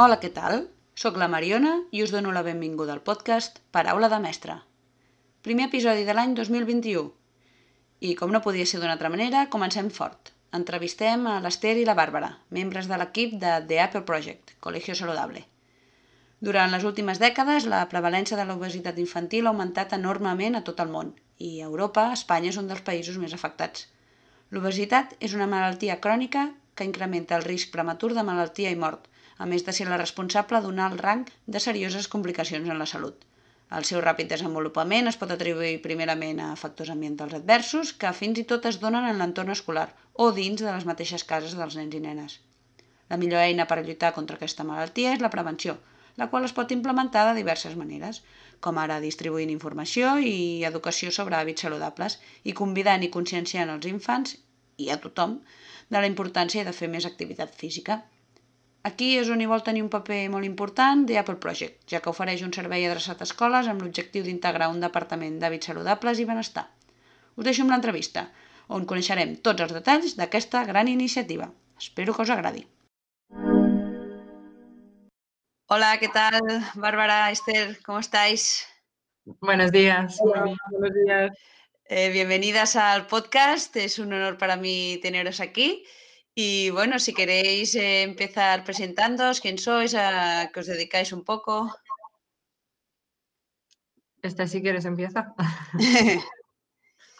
Hola, 0.00 0.16
què 0.16 0.30
tal? 0.32 0.62
Soc 1.00 1.18
la 1.20 1.26
Mariona 1.28 1.70
i 1.92 2.00
us 2.00 2.12
dono 2.14 2.30
la 2.32 2.40
benvinguda 2.44 2.94
al 2.94 3.02
podcast 3.08 3.58
Paraula 3.76 4.08
de 4.08 4.20
Mestre. 4.24 4.54
Primer 5.44 5.66
episodi 5.66 6.06
de 6.06 6.14
l'any 6.16 6.30
2021. 6.38 7.02
I 8.08 8.14
com 8.20 8.32
no 8.32 8.40
podia 8.46 8.64
ser 8.70 8.80
d'una 8.80 8.94
altra 8.96 9.10
manera, 9.12 9.42
comencem 9.54 9.90
fort. 9.98 10.30
Entrevistem 10.56 11.26
a 11.28 11.34
l'Ester 11.44 11.74
i 11.76 11.84
la 11.84 11.96
Bàrbara, 11.98 12.30
membres 12.60 12.88
de 12.88 12.96
l'equip 13.02 13.34
de 13.42 13.50
The 13.66 13.82
Apple 13.84 14.02
Project, 14.12 14.54
Colegio 14.68 14.96
Saludable. 15.02 15.44
Durant 16.48 16.72
les 16.72 16.88
últimes 16.92 17.20
dècades, 17.20 17.68
la 17.74 17.82
prevalència 17.92 18.40
de 18.40 18.48
l'obesitat 18.48 19.04
infantil 19.04 19.50
ha 19.50 19.52
augmentat 19.52 19.92
enormement 19.98 20.56
a 20.56 20.64
tot 20.70 20.80
el 20.80 20.96
món 20.96 21.12
i 21.36 21.58
a 21.58 21.68
Europa, 21.68 22.08
Espanya 22.16 22.54
és 22.54 22.62
un 22.64 22.72
dels 22.72 22.86
països 22.88 23.20
més 23.20 23.36
afectats. 23.36 23.84
L'obesitat 24.48 25.12
és 25.20 25.36
una 25.36 25.52
malaltia 25.58 26.00
crònica 26.00 26.48
que 26.74 26.88
incrementa 26.88 27.36
el 27.36 27.48
risc 27.52 27.76
prematur 27.76 28.14
de 28.16 28.24
malaltia 28.32 28.72
i 28.72 28.80
mort, 28.88 29.10
a 29.40 29.48
més 29.50 29.64
de 29.66 29.72
ser 29.76 29.88
la 29.88 29.98
responsable 30.00 30.60
d'un 30.64 30.78
alt 30.86 31.00
rang 31.06 31.26
de 31.56 31.62
serioses 31.66 32.08
complicacions 32.14 32.68
en 32.68 32.80
la 32.82 32.88
salut. 32.92 33.26
El 33.78 33.86
seu 33.88 34.00
ràpid 34.04 34.28
desenvolupament 34.30 35.08
es 35.08 35.16
pot 35.18 35.30
atribuir 35.32 35.76
primerament 35.84 36.40
a 36.44 36.48
factors 36.62 36.90
ambientals 36.94 37.36
adversos 37.38 37.92
que 38.02 38.10
fins 38.20 38.40
i 38.42 38.46
tot 38.52 38.66
es 38.70 38.80
donen 38.84 39.06
en 39.10 39.22
l'entorn 39.22 39.54
escolar 39.54 39.86
o 40.24 40.32
dins 40.38 40.64
de 40.64 40.70
les 40.70 40.86
mateixes 40.88 41.24
cases 41.32 41.54
dels 41.58 41.78
nens 41.78 41.94
i 41.94 42.02
nenes. 42.06 42.40
La 43.10 43.18
millor 43.22 43.44
eina 43.44 43.68
per 43.70 43.80
lluitar 43.84 44.12
contra 44.18 44.36
aquesta 44.38 44.66
malaltia 44.66 45.14
és 45.14 45.22
la 45.24 45.32
prevenció, 45.36 45.78
la 46.20 46.28
qual 46.30 46.44
es 46.48 46.54
pot 46.58 46.74
implementar 46.74 47.24
de 47.28 47.38
diverses 47.38 47.76
maneres, 47.78 48.20
com 48.60 48.78
ara 48.78 49.00
distribuint 49.02 49.50
informació 49.54 50.16
i 50.18 50.36
educació 50.68 51.14
sobre 51.16 51.38
hàbits 51.38 51.64
saludables 51.64 52.18
i 52.44 52.56
convidant 52.60 53.06
i 53.06 53.10
conscienciant 53.16 53.72
els 53.74 53.88
infants 53.90 54.36
i 54.76 54.90
a 54.90 54.98
tothom 55.04 55.38
de 55.88 55.98
la 55.98 56.10
importància 56.10 56.66
de 56.66 56.74
fer 56.76 56.90
més 56.92 57.06
activitat 57.08 57.54
física. 57.62 58.02
Aquí 58.88 59.10
és 59.20 59.28
on 59.28 59.42
hi 59.44 59.46
vol 59.48 59.60
tenir 59.64 59.82
un 59.84 59.90
paper 59.92 60.22
molt 60.32 60.46
important 60.48 61.02
The 61.08 61.18
Apple 61.20 61.36
Project, 61.42 61.82
ja 61.92 61.98
que 62.00 62.08
ofereix 62.12 62.40
un 62.46 62.52
servei 62.56 62.86
adreçat 62.88 63.20
a 63.20 63.26
escoles 63.28 63.68
amb 63.68 63.84
l'objectiu 63.84 64.24
d'integrar 64.24 64.70
un 64.72 64.80
departament 64.80 65.36
d'hàbits 65.42 65.68
saludables 65.68 66.22
i 66.22 66.24
benestar. 66.30 66.64
Us 67.36 67.44
deixo 67.44 67.66
amb 67.66 67.74
l'entrevista, 67.74 68.24
on 68.72 68.86
coneixerem 68.88 69.36
tots 69.44 69.66
els 69.66 69.76
detalls 69.76 70.16
d'aquesta 70.16 70.64
gran 70.70 70.88
iniciativa. 70.88 71.50
Espero 71.76 72.14
que 72.16 72.24
us 72.24 72.32
agradi. 72.32 72.64
Hola, 75.68 75.98
¿qué 76.00 76.08
tal? 76.08 76.40
Bárbara, 76.74 77.30
Esther, 77.30 77.78
¿cómo 77.84 77.98
estáis? 78.00 78.66
Buenos 79.40 79.72
días. 79.72 80.16
Hola, 80.20 80.56
buenos 80.70 80.94
días. 81.04 81.36
Eh, 81.84 82.08
bienvenidas 82.10 82.76
al 82.76 83.06
podcast, 83.06 83.76
es 83.76 83.98
un 83.98 84.12
honor 84.14 84.38
para 84.38 84.56
mí 84.56 84.98
teneros 85.02 85.38
aquí. 85.40 85.84
Y 86.34 86.70
bueno, 86.70 86.98
si 86.98 87.12
queréis 87.12 87.74
eh, 87.74 88.02
empezar 88.02 88.64
presentándoos, 88.64 89.40
quién 89.40 89.58
sois, 89.58 89.94
a 89.94 90.50
qué 90.52 90.60
os 90.60 90.66
dedicáis 90.66 91.12
un 91.12 91.24
poco. 91.24 91.74
Esta 94.22 94.46
si 94.46 94.62
quieres 94.62 94.84
empieza. 94.84 95.34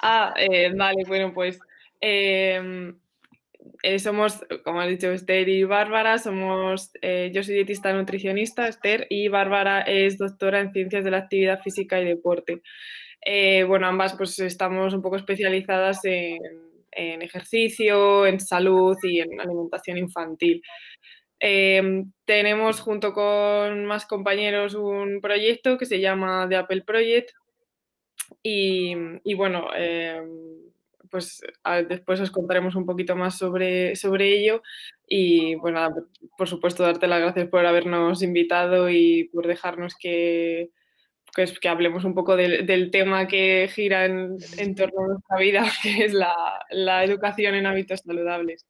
Ah, 0.02 0.32
eh, 0.34 0.72
vale, 0.74 1.04
bueno, 1.06 1.30
pues 1.34 1.58
em, 2.00 2.98
eh, 3.82 3.98
somos, 3.98 4.40
como 4.64 4.80
ha 4.80 4.86
dicho 4.86 5.10
Esther 5.12 5.48
y 5.48 5.64
Bárbara, 5.64 6.18
somos, 6.18 6.90
eh, 7.02 7.30
yo 7.34 7.42
soy 7.42 7.56
dietista 7.56 7.92
nutricionista, 7.92 8.68
Esther, 8.68 9.06
y 9.10 9.28
Bárbara 9.28 9.82
es 9.82 10.16
doctora 10.18 10.60
en 10.60 10.72
ciencias 10.72 11.04
de 11.04 11.10
la 11.10 11.18
actividad 11.18 11.60
física 11.60 12.00
y 12.00 12.06
deporte. 12.06 12.62
Eh, 13.20 13.64
bueno, 13.64 13.86
ambas 13.86 14.14
pues 14.16 14.38
estamos 14.38 14.94
un 14.94 15.02
poco 15.02 15.16
especializadas 15.16 16.04
en, 16.04 16.38
en 16.92 17.22
ejercicio, 17.22 18.26
en 18.26 18.40
salud 18.40 18.96
y 19.02 19.20
en 19.20 19.40
alimentación 19.40 19.98
infantil. 19.98 20.62
Em, 21.40 22.12
tenemos 22.26 22.80
junto 22.80 23.12
con 23.14 23.86
más 23.86 24.06
compañeros 24.06 24.74
un 24.74 25.20
proyecto 25.22 25.78
que 25.78 25.86
se 25.86 26.00
llama 26.00 26.46
The 26.48 26.56
Apple 26.56 26.82
Project 26.82 27.30
y, 28.42 28.94
bueno, 29.34 29.68
em, 29.74 30.28
pues 31.10 31.40
después 31.88 32.20
os 32.20 32.30
contaremos 32.30 32.76
un 32.76 32.86
poquito 32.86 33.16
más 33.16 33.36
sobre, 33.36 33.96
sobre 33.96 34.32
ello 34.38 34.62
y 35.08 35.56
pues 35.56 35.74
nada, 35.74 35.90
por- 35.90 36.08
por 36.38 36.48
supuesto 36.48 36.84
darte 36.84 37.08
las 37.08 37.20
gracias 37.20 37.48
por 37.48 37.66
habernos 37.66 38.22
invitado 38.22 38.88
y 38.90 39.24
por 39.32 39.46
dejarnos 39.48 39.96
que, 39.98 40.70
pues, 41.34 41.58
que 41.58 41.68
hablemos 41.68 42.04
un 42.04 42.14
poco 42.14 42.36
del, 42.36 42.66
del 42.66 42.90
tema 42.90 43.26
que 43.26 43.70
gira 43.72 44.04
en, 44.04 44.36
en 44.58 44.74
torno 44.74 45.04
a 45.04 45.08
nuestra 45.08 45.38
vida, 45.38 45.70
que 45.82 46.04
es 46.04 46.12
la, 46.12 46.34
la 46.70 47.04
educación 47.04 47.54
en 47.54 47.66
hábitos 47.66 48.00
saludables. 48.00 48.66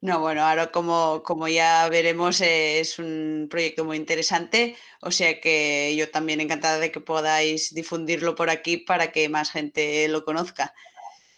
No, 0.00 0.20
bueno, 0.20 0.42
ahora 0.42 0.70
como, 0.70 1.22
como 1.22 1.48
ya 1.48 1.88
veremos 1.88 2.42
es 2.42 2.98
un 2.98 3.46
proyecto 3.50 3.86
muy 3.86 3.96
interesante, 3.96 4.76
o 5.00 5.10
sea 5.10 5.40
que 5.40 5.96
yo 5.96 6.10
también 6.10 6.42
encantada 6.42 6.78
de 6.78 6.92
que 6.92 7.00
podáis 7.00 7.72
difundirlo 7.72 8.34
por 8.34 8.50
aquí 8.50 8.76
para 8.76 9.12
que 9.12 9.30
más 9.30 9.50
gente 9.50 10.06
lo 10.08 10.22
conozca. 10.26 10.74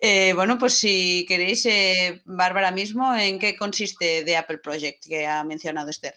Eh, 0.00 0.33
bueno, 0.34 0.59
pues 0.59 0.75
si 0.75 1.25
queréis, 1.27 1.65
eh, 1.66 2.22
Bárbara 2.25 2.71
mismo, 2.72 3.15
¿en 3.15 3.39
qué 3.39 3.56
consiste 3.56 4.25
The 4.25 4.37
Apple 4.37 4.59
Project 4.59 5.06
que 5.06 5.27
ha 5.27 5.45
mencionado 5.45 5.91
Esther? 5.91 6.15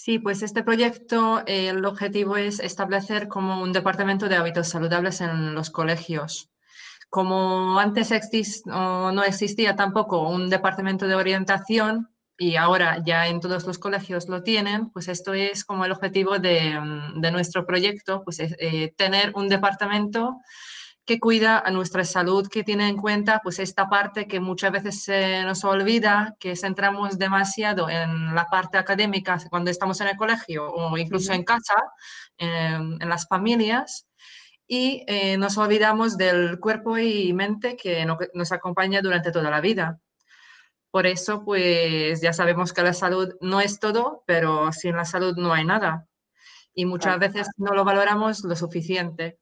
Sí, 0.00 0.20
pues 0.20 0.42
este 0.44 0.62
proyecto, 0.62 1.42
eh, 1.44 1.70
el 1.70 1.84
objetivo 1.84 2.36
es 2.36 2.60
establecer 2.60 3.26
como 3.26 3.60
un 3.60 3.72
departamento 3.72 4.28
de 4.28 4.36
hábitos 4.36 4.68
saludables 4.68 5.20
en 5.20 5.56
los 5.56 5.70
colegios. 5.70 6.50
Como 7.10 7.78
antes 7.80 8.12
exis- 8.12 8.62
o 8.72 9.12
no 9.12 9.24
existía 9.24 9.76
tampoco 9.76 10.28
un 10.28 10.50
departamento 10.50 11.08
de 11.08 11.16
orientación 11.16 12.10
y 12.38 12.56
ahora 12.56 13.02
ya 13.04 13.28
en 13.28 13.40
todos 13.40 13.66
los 13.66 13.78
colegios 13.78 14.28
lo 14.28 14.44
tienen, 14.44 14.90
pues 14.90 15.08
esto 15.08 15.34
es 15.34 15.64
como 15.64 15.84
el 15.84 15.92
objetivo 15.92 16.38
de, 16.38 16.78
mm, 16.80 17.20
de 17.20 17.32
nuestro 17.32 17.66
proyecto, 17.66 18.22
pues 18.24 18.40
es, 18.40 18.54
eh, 18.60 18.94
tener 18.96 19.32
un 19.34 19.48
departamento 19.48 20.36
que 21.08 21.18
cuida 21.18 21.58
a 21.60 21.70
nuestra 21.72 22.04
salud, 22.04 22.48
que 22.48 22.64
tiene 22.64 22.86
en 22.88 22.98
cuenta 22.98 23.40
pues 23.42 23.58
esta 23.58 23.88
parte 23.88 24.28
que 24.28 24.40
muchas 24.40 24.72
veces 24.72 25.02
se 25.04 25.42
nos 25.44 25.64
olvida, 25.64 26.36
que 26.38 26.54
centramos 26.56 27.18
demasiado 27.18 27.88
en 27.90 28.34
la 28.34 28.44
parte 28.46 28.78
académica 28.78 29.38
cuando 29.50 29.70
estamos 29.70 30.00
en 30.02 30.08
el 30.08 30.16
colegio 30.16 30.70
o 30.70 30.98
incluso 30.98 31.32
en 31.32 31.44
casa, 31.44 31.74
en, 32.38 33.00
en 33.02 33.08
las 33.08 33.26
familias, 33.26 34.06
y 34.68 35.02
eh, 35.08 35.38
nos 35.38 35.56
olvidamos 35.58 36.18
del 36.18 36.60
cuerpo 36.60 36.98
y 36.98 37.32
mente 37.32 37.76
que 37.76 38.04
no- 38.04 38.18
nos 38.34 38.52
acompaña 38.52 39.00
durante 39.02 39.32
toda 39.32 39.50
la 39.50 39.62
vida. 39.62 39.98
Por 40.90 41.06
eso, 41.06 41.44
pues 41.44 42.20
ya 42.20 42.32
sabemos 42.34 42.72
que 42.72 42.82
la 42.82 42.92
salud 42.94 43.34
no 43.40 43.60
es 43.60 43.78
todo, 43.80 44.24
pero 44.26 44.72
sin 44.72 44.96
la 44.96 45.04
salud 45.06 45.36
no 45.36 45.52
hay 45.54 45.64
nada. 45.64 46.06
Y 46.74 46.84
muchas 46.86 47.18
veces 47.18 47.48
no 47.56 47.72
lo 47.74 47.84
valoramos 47.84 48.44
lo 48.44 48.56
suficiente. 48.56 49.38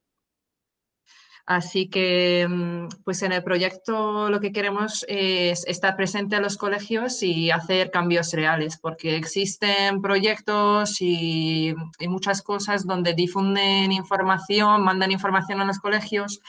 Así 1.47 1.89
que, 1.89 2.47
mm, 2.49 2.89
pues 3.05 3.23
en 3.23 3.33
el 3.33 3.43
proyecto 3.45 4.29
lo 4.31 4.41
que 4.41 4.53
queremos 4.53 5.05
es 5.09 5.65
estar 5.67 5.97
presente 5.97 6.37
en 6.37 6.43
los 6.43 6.57
colegios 6.57 7.23
y 7.23 7.51
hacer 7.53 7.91
cambios 7.93 8.33
reales, 8.33 8.79
porque 8.79 9.17
existen 9.17 10.03
proyectos 10.03 11.01
y, 11.01 11.75
y 12.01 12.09
muchas 12.09 12.43
cosas 12.43 12.85
donde 12.85 13.15
difunden 13.15 13.93
información, 13.93 14.83
mandan 14.83 15.13
información 15.13 15.61
a 15.61 15.65
los 15.65 15.79
colegios, 15.79 16.41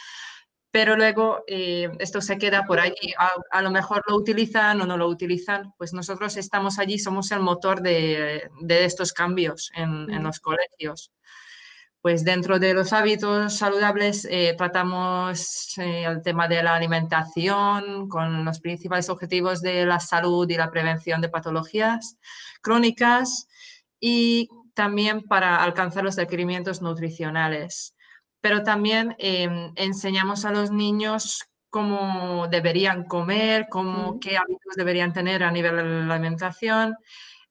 pero 0.72 0.96
luego 0.96 1.44
eh, 1.48 1.90
esto 2.00 2.22
se 2.22 2.38
queda 2.38 2.66
por 2.66 2.80
allí. 2.80 3.14
A, 3.18 3.32
a 3.52 3.62
lo 3.62 3.72
mejor 3.72 4.04
lo 4.08 4.16
utilizan 4.16 4.80
o 4.82 4.86
no 4.86 4.98
lo 4.98 5.08
utilizan. 5.08 5.74
Pues 5.78 5.94
nosotros 5.94 6.38
estamos 6.38 6.78
allí, 6.80 7.00
somos 7.00 7.32
el 7.32 7.40
motor 7.40 7.82
de, 7.82 8.50
de 8.62 8.86
estos 8.86 9.14
cambios 9.14 9.72
en, 9.76 10.24
los 10.24 10.40
colegios. 10.40 11.12
Pues 12.02 12.24
dentro 12.24 12.60
de 12.60 12.74
los 12.74 12.94
hábitos 12.94 13.58
saludables 13.58 14.26
eh, 14.30 14.54
tratamos 14.58 15.78
eh, 15.78 16.04
el 16.06 16.22
tema 16.22 16.48
de 16.48 16.62
la 16.62 16.76
alimentación 16.76 18.08
con 18.08 18.46
los 18.46 18.60
principales 18.60 19.10
objetivos 19.10 19.62
de 19.62 19.86
la 19.86 20.00
salud 20.00 20.50
y 20.50 20.56
la 20.56 20.70
prevención 20.70 21.22
de 21.22 21.30
patologías 21.30 22.18
crónicas 22.62 23.48
y 24.00 24.48
también 24.74 25.24
para 25.24 25.64
alcanzar 25.64 26.04
los 26.04 26.16
requerimientos 26.16 26.82
nutricionales. 26.82 27.96
Pero 28.42 28.64
también 28.64 29.16
eh, 29.18 29.72
enseñamos 29.76 30.46
a 30.46 30.52
los 30.52 30.72
niños 30.72 31.44
cómo 31.70 32.48
deberían 32.48 33.06
comer, 33.06 33.68
cómo, 33.70 34.20
qué 34.20 34.38
hábitos 34.38 34.76
deberían 34.76 35.14
tener 35.14 35.44
a 35.44 35.52
nivel 35.52 35.76
de 35.76 35.84
la 35.84 36.14
alimentación 36.14 36.96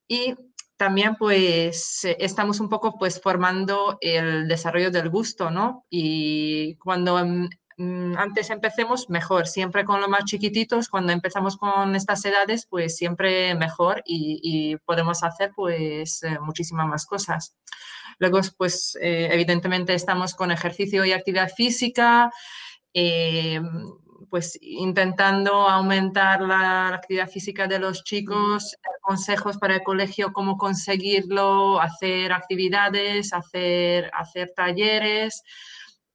y 0.08 0.34
también 0.76 1.16
pues 1.16 2.04
eh, 2.04 2.16
estamos 2.20 2.60
un 2.60 2.68
poco 2.68 2.98
pues 2.98 3.20
formando 3.20 3.98
el 4.00 4.48
desarrollo 4.48 4.90
del 4.90 5.08
gusto, 5.10 5.50
¿no? 5.50 5.84
Y 5.90 6.76
cuando 6.76 7.24
mm, 7.24 7.48
mm, 7.78 8.16
antes 8.18 8.50
empecemos, 8.50 9.08
mejor, 9.10 9.46
siempre 9.46 9.84
con 9.84 10.00
los 10.00 10.08
más 10.08 10.24
chiquititos, 10.24 10.88
cuando 10.88 11.12
empezamos 11.12 11.56
con 11.56 11.96
estas 11.96 12.24
edades, 12.24 12.66
pues 12.68 12.96
siempre 12.96 13.54
mejor 13.54 14.02
y, 14.04 14.76
podemos 14.84 15.22
hacer 15.22 15.52
pues 15.56 16.22
eh, 16.22 16.38
muchísimas 16.40 16.86
más 16.86 17.06
cosas. 17.06 17.56
Luego, 18.18 18.40
pues 18.56 18.96
eh, 19.00 19.28
evidentemente 19.32 19.94
estamos 19.94 20.34
con 20.34 20.50
ejercicio 20.50 21.04
y 21.04 21.12
actividad 21.12 21.50
física, 21.50 22.30
eh, 22.94 23.60
pues 24.30 24.58
intentando 24.60 25.68
aumentar 25.68 26.40
la, 26.40 26.88
actividad 26.88 27.28
física 27.28 27.66
de 27.66 27.78
los 27.78 28.04
chicos, 28.04 28.76
consejos 29.00 29.58
para 29.58 29.76
el 29.76 29.82
colegio, 29.82 30.32
cómo 30.32 30.56
conseguirlo, 30.56 31.80
hacer 31.80 32.32
actividades, 32.32 33.32
hacer, 33.32 34.10
hacer 34.14 34.52
talleres 34.54 35.42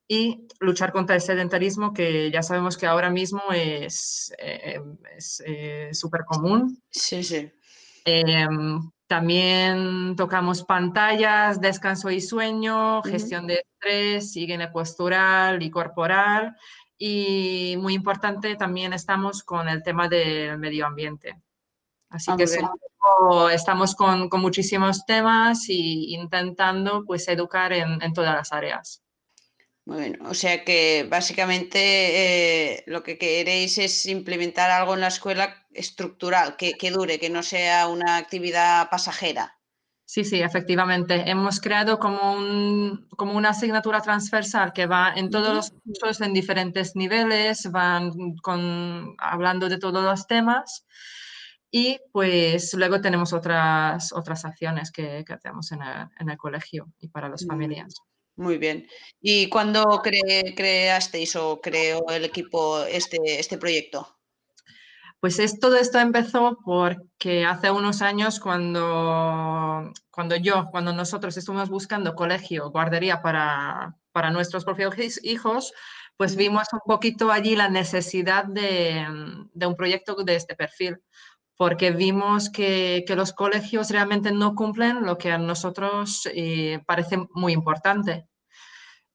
y 0.07 0.47
luchar 0.59 0.91
contra 0.91 1.15
el 1.15 1.21
sedentarismo, 1.21 1.93
que 1.93 2.31
ya 2.31 2.43
sabemos 2.43 2.77
que 2.77 2.87
ahora 2.87 3.09
mismo 3.09 3.41
es 3.51 4.33
súper 5.93 6.25
común. 6.25 6.81
Sí, 6.89 7.23
sí. 7.23 7.51
Em, 8.03 8.91
también 9.11 10.15
tocamos 10.15 10.63
pantallas, 10.63 11.59
descanso 11.59 12.09
y 12.09 12.21
sueño, 12.21 13.03
gestión 13.03 13.45
de 13.45 13.55
estrés, 13.55 14.37
higiene 14.37 14.69
postural 14.69 15.61
y 15.61 15.69
corporal. 15.69 16.55
Y 16.97 17.75
muy 17.77 17.93
importante, 17.93 18.55
también 18.55 18.93
estamos 18.93 19.43
con 19.43 19.67
el 19.67 19.83
tema 19.83 20.07
del 20.07 20.57
medio 20.59 20.85
ambiente. 20.85 21.41
Así 22.09 22.31
ah, 22.31 22.37
que 22.37 22.45
estamos 23.53 23.95
con, 23.95 24.29
con, 24.29 24.39
muchísimos 24.39 25.05
temas 25.05 25.67
y 25.67 26.15
intentando 26.15 27.03
pues, 27.03 27.27
educar 27.27 27.73
en, 27.73 28.01
en 28.01 28.13
todas 28.13 28.33
las 28.33 28.53
áreas. 28.53 29.03
Bueno, 29.85 30.29
o 30.29 30.33
sea 30.33 30.63
que 30.63 31.07
básicamente 31.09 31.79
eh, 31.79 32.83
lo 32.85 33.01
que 33.01 33.17
queréis 33.17 33.77
es 33.79 34.05
implementar 34.05 34.69
algo 34.69 34.93
en 34.93 35.01
la 35.01 35.07
escuela 35.07 35.65
estructural, 35.71 36.55
que, 36.55 36.91
dure, 36.91 37.19
que 37.19 37.29
no 37.29 37.41
sea 37.41 37.87
una 37.87 38.17
actividad 38.17 38.89
pasajera. 38.89 39.57
Sí, 40.05 40.23
sí, 40.23 40.41
efectivamente. 40.41 41.29
Hemos 41.29 41.59
creado 41.59 41.97
como, 41.97 42.33
un, 42.33 43.07
como 43.15 43.33
una 43.33 43.49
asignatura 43.49 44.01
transversal 44.01 44.73
que 44.73 44.85
va 44.85 45.13
en 45.15 45.29
todos 45.29 45.55
los 45.55 45.71
cursos, 45.71 46.21
en 46.21 46.33
diferentes 46.33 46.95
niveles, 46.95 47.71
van 47.71 48.35
con, 48.43 49.15
hablando 49.17 49.69
de 49.69 49.79
todos 49.79 50.03
los 50.03 50.27
temas. 50.27 50.85
Y 51.71 51.97
pues 52.11 52.73
luego 52.73 52.99
tenemos 52.99 53.31
otras, 53.31 54.11
otras 54.11 54.43
acciones 54.43 54.91
que, 54.91 55.23
que 55.25 55.33
hacemos 55.33 55.71
en 55.71 55.81
el, 55.81 56.07
en 56.19 56.29
el, 56.29 56.37
colegio 56.37 56.87
y 56.99 57.07
para 57.07 57.29
las 57.29 57.47
familias. 57.47 57.95
Muy 58.35 58.57
bien. 58.57 58.87
¿Y 59.21 59.49
cuándo 59.49 60.01
creasteis 60.03 61.35
o 61.35 61.59
creó 61.61 62.09
el 62.09 62.25
equipo 62.25 62.83
este, 62.83 63.39
este 63.39 63.57
proyecto? 63.57 64.17
Pues 65.19 65.37
es, 65.37 65.59
todo 65.59 65.77
esto 65.77 65.99
empezó 65.99 66.57
porque 66.65 67.45
hace 67.45 67.69
unos 67.69 68.01
años 68.01 68.39
cuando, 68.39 69.93
cuando 70.09 70.35
yo, 70.35 70.69
cuando 70.71 70.93
nosotros 70.93 71.37
estuvimos 71.37 71.69
buscando 71.69 72.15
colegio, 72.15 72.71
guardería 72.71 73.21
para, 73.21 73.95
para 74.11 74.31
nuestros 74.31 74.65
propios 74.65 74.95
hijos, 75.23 75.73
pues 76.17 76.35
vimos 76.35 76.67
un 76.73 76.79
poquito 76.87 77.31
allí 77.31 77.55
la 77.55 77.69
necesidad 77.69 78.45
de, 78.45 79.05
de 79.53 79.65
un 79.67 79.75
proyecto 79.75 80.15
de 80.15 80.35
este 80.35 80.55
perfil, 80.55 80.97
porque 81.61 81.91
vimos 81.91 82.49
que, 82.49 83.03
que, 83.05 83.15
los 83.15 83.33
colegios 83.33 83.91
realmente 83.91 84.31
no 84.31 84.55
cumplen 84.55 85.05
lo 85.05 85.19
que 85.19 85.31
a 85.31 85.37
nosotros 85.37 86.27
eh, 86.33 86.79
parece 86.87 87.19
muy 87.35 87.53
importante. 87.53 88.25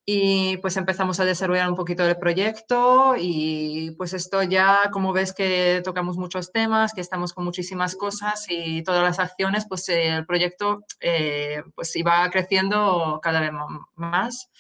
Y 0.05 0.57
pues 0.59 0.77
empezamos 0.77 1.19
a 1.19 1.25
desarrollar 1.25 1.69
un 1.69 1.75
poquito 1.75 2.05
el 2.05 2.17
proyecto 2.19 3.17
y 3.19 3.91
pues 3.99 4.13
esto 4.13 4.45
ya, 4.45 4.91
como 4.93 5.13
ves 5.13 5.33
que 5.33 5.83
tocamos 5.85 6.19
muchos 6.19 6.53
temas, 6.53 6.93
que 6.95 7.01
estamos 7.01 7.33
con 7.33 7.45
muchísimas 7.45 7.97
cosas 7.97 8.47
y 8.49 8.85
todas 8.85 9.03
las 9.03 9.19
acciones, 9.19 9.67
pues 9.69 9.89
el 9.89 10.25
proyecto 10.25 10.85
eh, 11.01 11.65
pues 11.75 11.97
iba 11.97 12.31
creciendo 12.31 13.19
cada 13.25 13.41
vez 13.41 13.51
más 13.97 14.51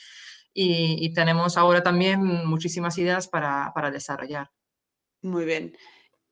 y, 0.52 1.06
y, 1.06 1.14
tenemos 1.14 1.56
ahora 1.56 1.84
también 1.84 2.20
muchísimas 2.46 2.98
ideas 2.98 3.28
para, 3.28 3.70
para 3.76 3.92
desarrollar. 3.92 4.50
Muy 5.22 5.44
bien. 5.44 5.76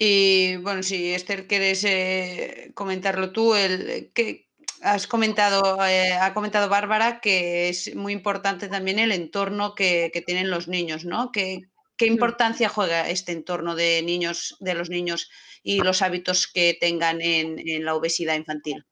Y 0.06 0.56
bueno, 0.56 0.82
si 0.82 1.14
Esther 1.14 1.46
quieres 1.46 1.82
eh, 1.84 2.72
comentarlo 2.74 3.32
tú, 3.32 3.54
el, 3.54 4.10
¿qué, 4.12 4.50
has 4.82 5.06
comentado, 5.06 5.82
eh, 5.86 6.12
ha 6.12 6.34
comentado 6.34 6.68
Bárbara 6.68 7.20
que 7.20 7.70
es 7.70 7.96
muy 7.96 8.12
importante 8.12 8.68
también 8.68 8.98
el 8.98 9.12
entorno 9.12 9.74
que, 9.74 10.10
tienen 10.26 10.50
los 10.50 10.68
niños, 10.68 11.06
¿no? 11.06 11.32
¿Qué, 11.32 11.62
¿Qué, 11.96 12.04
importancia 12.04 12.68
juega 12.68 13.08
este 13.08 13.32
entorno 13.32 13.76
de 13.76 14.02
niños, 14.02 14.58
de 14.60 14.74
los 14.74 14.90
niños 14.90 15.30
y 15.62 15.78
los 15.80 16.02
hábitos 16.02 16.48
que 16.48 16.76
tengan 16.78 17.22
en, 17.22 17.56
la 17.82 17.94
obesidad 17.94 18.36
infantil, 18.36 18.84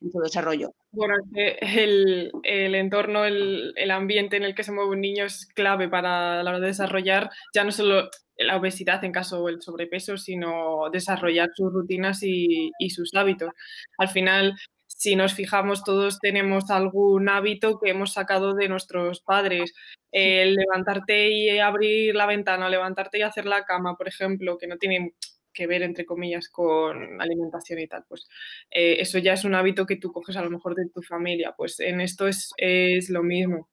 en 0.00 0.10
su 0.10 0.18
desarrollo? 0.20 0.72
Bueno, 0.92 1.14
el, 1.34 2.30
el 2.42 2.74
entorno, 2.74 3.24
el, 3.24 3.72
el, 3.76 3.90
ambiente 3.90 4.36
en 4.36 4.44
el 4.44 4.54
que 4.54 4.64
se 4.64 4.72
mueve 4.72 4.90
un 4.90 5.00
niño 5.00 5.24
es 5.24 5.46
clave 5.54 5.88
para 5.88 6.42
la 6.42 6.50
hora 6.50 6.60
de 6.60 6.68
desarrollar 6.68 7.30
ya 7.54 7.64
no 7.64 7.72
solo 7.72 8.08
la 8.36 8.56
obesidad 8.56 9.04
en 9.04 9.12
caso 9.12 9.44
del 9.46 9.60
sobrepeso, 9.60 10.16
sino 10.16 10.90
desarrollar 10.92 11.50
sus 11.54 11.72
rutinas 11.72 12.22
y, 12.22 12.70
y 12.78 12.90
sus 12.90 13.12
hábitos. 13.14 13.50
Al 13.98 14.08
final, 14.08 14.54
si 14.86 15.16
nos 15.16 15.34
fijamos, 15.34 15.84
todos 15.84 16.18
tenemos 16.18 16.70
algún 16.70 17.28
hábito 17.28 17.78
que 17.78 17.90
hemos 17.90 18.12
sacado 18.12 18.54
de 18.54 18.68
nuestros 18.68 19.20
padres. 19.20 19.74
El 20.10 20.54
levantarte 20.54 21.30
y 21.30 21.58
abrir 21.58 22.14
la 22.14 22.26
ventana, 22.26 22.68
levantarte 22.68 23.18
y 23.18 23.22
hacer 23.22 23.46
la 23.46 23.64
cama, 23.64 23.96
por 23.96 24.08
ejemplo, 24.08 24.56
que 24.58 24.66
no 24.66 24.76
tiene 24.76 25.14
que 25.58 25.66
ver, 25.66 25.82
entre 25.82 26.06
comillas, 26.06 26.48
con 26.48 27.20
alimentación 27.20 27.80
y 27.80 27.88
tal, 27.88 28.04
pues 28.08 28.28
eh, 28.70 28.96
eso 29.00 29.18
ya 29.18 29.32
es 29.32 29.44
un 29.44 29.56
hábito 29.56 29.86
que 29.86 29.96
tú 29.96 30.12
coges 30.12 30.36
a 30.36 30.42
lo 30.42 30.50
mejor 30.50 30.76
de 30.76 30.88
tu 30.88 31.02
familia. 31.02 31.54
Pues 31.56 31.80
en 31.80 32.00
esto 32.00 32.28
es, 32.28 32.52
es 32.56 33.10
lo 33.10 33.24
mismo. 33.24 33.68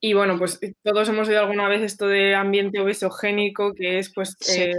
Y 0.00 0.14
bueno, 0.14 0.36
pues 0.38 0.58
todos 0.82 1.08
hemos 1.08 1.28
oído 1.28 1.40
alguna 1.40 1.68
vez 1.68 1.82
esto 1.82 2.08
de 2.08 2.34
ambiente 2.34 2.80
obesogénico, 2.80 3.72
que 3.74 3.98
es 3.98 4.12
pues 4.12 4.36
eh, 4.58 4.74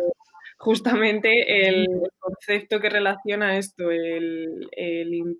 justamente 0.57 1.67
el 1.67 1.87
concepto 2.19 2.81
que 2.81 2.89
relaciona 2.89 3.57
esto, 3.57 3.89
el, 3.89 4.67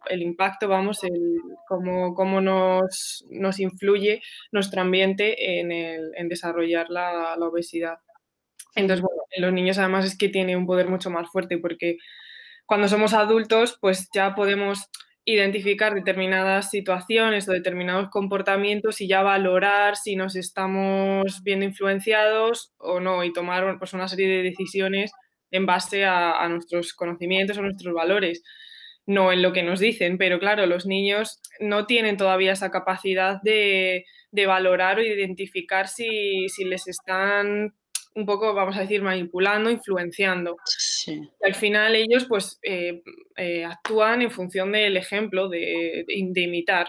impacto, 0.10 0.70
vamos, 0.70 1.04
el 1.04 1.40
cómo, 1.68 2.14
cómo 2.16 2.40
nos, 2.40 3.26
nos, 3.30 3.60
influye 3.60 4.22
nuestro 4.54 4.82
ambiente 4.82 5.60
en, 5.60 5.72
en 5.72 6.30
desarrollar 6.30 6.90
la, 6.90 7.36
la, 7.38 7.46
obesidad. 7.46 7.98
Entonces, 8.76 9.02
bueno, 9.02 9.13
los 9.38 9.54
niños 9.54 9.78
además 9.78 10.06
es 10.06 10.18
que 10.18 10.30
tiene 10.30 10.56
un 10.56 10.66
poder 10.66 10.88
mucho 10.88 11.10
más 11.10 11.30
fuerte 11.30 11.58
porque 11.58 11.98
cuando 12.66 12.88
somos 12.88 13.14
adultos, 13.14 13.78
pues 13.82 14.10
ya 14.14 14.36
podemos 14.36 14.90
identificar 15.26 15.94
determinadas 15.94 16.70
situaciones 16.70 17.48
o 17.48 17.54
determinados 17.54 18.10
comportamientos 18.10 19.00
y 19.00 19.08
ya 19.08 19.22
valorar 19.22 19.96
si 19.96 20.16
nos 20.16 20.36
estamos 20.36 21.44
viendo 21.44 21.66
influenciados 21.66 22.74
o 22.78 23.00
no 23.00 23.24
y 23.24 23.32
tomar 23.32 23.78
pues, 23.80 23.94
una 23.94 24.08
serie 24.08 24.28
de 24.28 24.44
decisiones 24.44 25.12
en 25.52 25.66
base 25.66 26.04
a, 26.06 26.48
nuestros 26.50 26.94
conocimientos 26.94 27.58
o 27.58 27.62
nuestros 27.62 27.94
valores, 27.94 28.44
no 29.06 29.32
en 29.32 29.42
lo 29.42 29.54
que 29.54 29.64
nos 29.64 29.80
dicen. 29.80 30.18
Pero 30.18 30.40
claro, 30.40 30.66
los 30.66 30.86
niños 30.86 31.40
no 31.60 31.86
tienen 31.86 32.18
todavía 32.18 32.54
esa 32.54 32.72
capacidad 32.72 33.40
de, 33.44 34.06
valorar 34.48 34.98
o 34.98 35.04
identificar 35.04 35.88
si, 35.88 36.50
si 36.50 36.66
les 36.66 36.88
están 36.88 37.76
un 38.16 38.26
poco, 38.26 38.54
vamos 38.54 38.78
a 38.78 38.82
decir, 38.82 39.02
manipulando, 39.02 39.70
influenciando. 39.70 40.58
al 41.44 41.56
final 41.56 41.96
ellos 41.96 42.26
pues 42.28 42.60
eh, 42.64 43.02
eh, 43.38 43.66
actúan 43.66 44.22
en 44.22 44.32
función 44.32 44.72
del 44.72 44.98
ejemplo, 44.98 45.50
de, 45.50 46.06
imitar. 46.08 46.88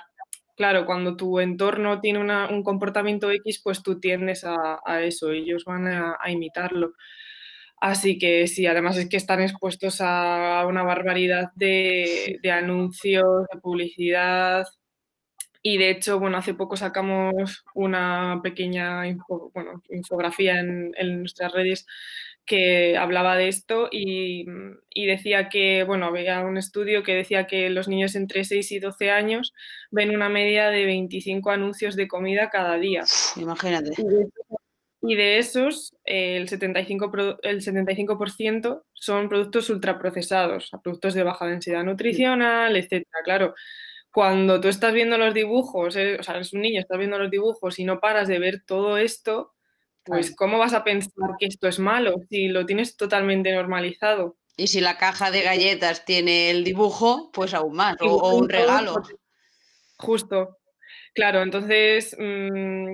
Claro, 0.57 0.87
cuando 0.87 1.17
tu 1.17 1.41
entorno 1.41 2.01
tiene 2.01 2.21
un 2.21 2.63
comportamiento 2.63 3.31
X, 3.31 3.61
pues 3.63 3.83
tú 3.83 3.99
tiendes 3.99 4.45
a, 4.45 5.03
eso, 5.03 5.31
ellos 5.33 5.65
van 5.65 5.89
a, 5.89 6.17
imitarlo. 6.29 6.93
Así 7.81 8.19
que 8.19 8.47
sí, 8.47 8.67
además 8.67 8.97
es 8.97 9.09
que 9.09 9.17
están 9.17 9.43
expuestos 9.43 9.99
a 10.01 10.65
una 10.69 10.85
barbaridad 10.85 11.51
de, 11.57 12.39
de 12.43 12.51
anuncios, 12.51 13.47
de 13.53 13.61
publicidad, 13.61 14.65
y 15.67 15.79
de 15.79 15.89
hecho, 15.89 16.21
bueno, 16.21 16.37
hace 16.37 16.53
poco 16.53 16.77
sacamos 16.77 17.65
una 17.73 18.41
pequeña 18.43 19.01
bueno, 19.55 19.83
infografía 19.89 20.61
en, 20.61 20.93
nuestras 21.21 21.53
redes 21.53 21.87
que 22.45 22.99
hablaba 22.99 23.35
de 23.35 23.49
esto 23.49 23.89
y, 23.91 24.45
y, 24.91 25.07
decía 25.07 25.49
que, 25.49 25.85
bueno, 25.85 26.05
había 26.05 26.41
un 26.45 26.59
estudio 26.59 27.03
que 27.03 27.15
decía 27.15 27.47
que 27.47 27.71
los 27.71 27.89
niños 27.89 28.15
entre 28.15 28.45
6 28.45 28.73
y 28.73 28.79
12 28.79 29.11
años 29.11 29.55
ven 29.91 30.15
una 30.15 30.29
media 30.29 30.69
de 30.69 30.85
25 30.85 31.51
anuncios 31.51 31.97
de 31.97 32.09
comida 32.09 32.51
cada 32.51 32.77
día. 32.77 33.05
Imagínate. 33.37 33.95
Y 35.01 35.15
de, 35.15 35.39
esos, 35.39 35.95
el 36.05 36.47
75%, 36.47 37.39
el 37.43 37.63
75 37.63 38.85
son 38.93 39.29
productos 39.31 39.71
ultraprocesados, 39.71 40.71
productos 40.83 41.15
de 41.15 41.23
baja 41.23 41.47
densidad 41.47 41.85
nutricional, 41.85 42.77
etcétera. 42.77 43.21
Claro, 43.25 43.55
cuando 44.15 44.61
tú 44.61 44.69
estás 44.69 44.95
viendo 44.95 45.19
los 45.19 45.35
dibujos, 45.35 45.89
o 45.89 45.91
sea, 45.91 46.37
eres 46.37 46.53
un 46.53 46.61
niño, 46.61 46.79
estás 46.79 46.99
viendo 46.99 47.19
los 47.19 47.33
dibujos 47.33 47.81
y 47.81 47.85
no 47.85 47.99
paras 47.99 48.29
de 48.29 48.39
ver 48.39 48.63
todo 48.65 48.97
esto, 48.97 49.55
pues 50.05 50.33
¿cómo 50.37 50.57
vas 50.57 50.73
a 50.73 50.85
pensar 50.85 51.31
que 51.37 51.47
esto 51.47 51.67
es 51.67 51.81
malo 51.81 52.15
si 52.31 52.47
lo 52.47 52.65
tienes 52.65 52.97
totalmente 52.97 53.53
normalizado? 53.53 54.37
Y 54.57 54.69
si 54.69 54.81
la 54.81 54.99
caja 54.99 55.33
de 55.33 55.43
galletas 55.43 56.05
tiene 56.05 56.51
el 56.51 56.63
dibujo, 56.63 57.33
pues 57.33 57.55
aún 57.55 57.75
más, 57.75 57.97
o, 58.03 58.37
un 58.37 58.49
regalo. 58.49 59.03
Justo. 59.97 60.59
Claro, 61.13 61.43
entonces 61.43 62.17
mm, 62.17 62.93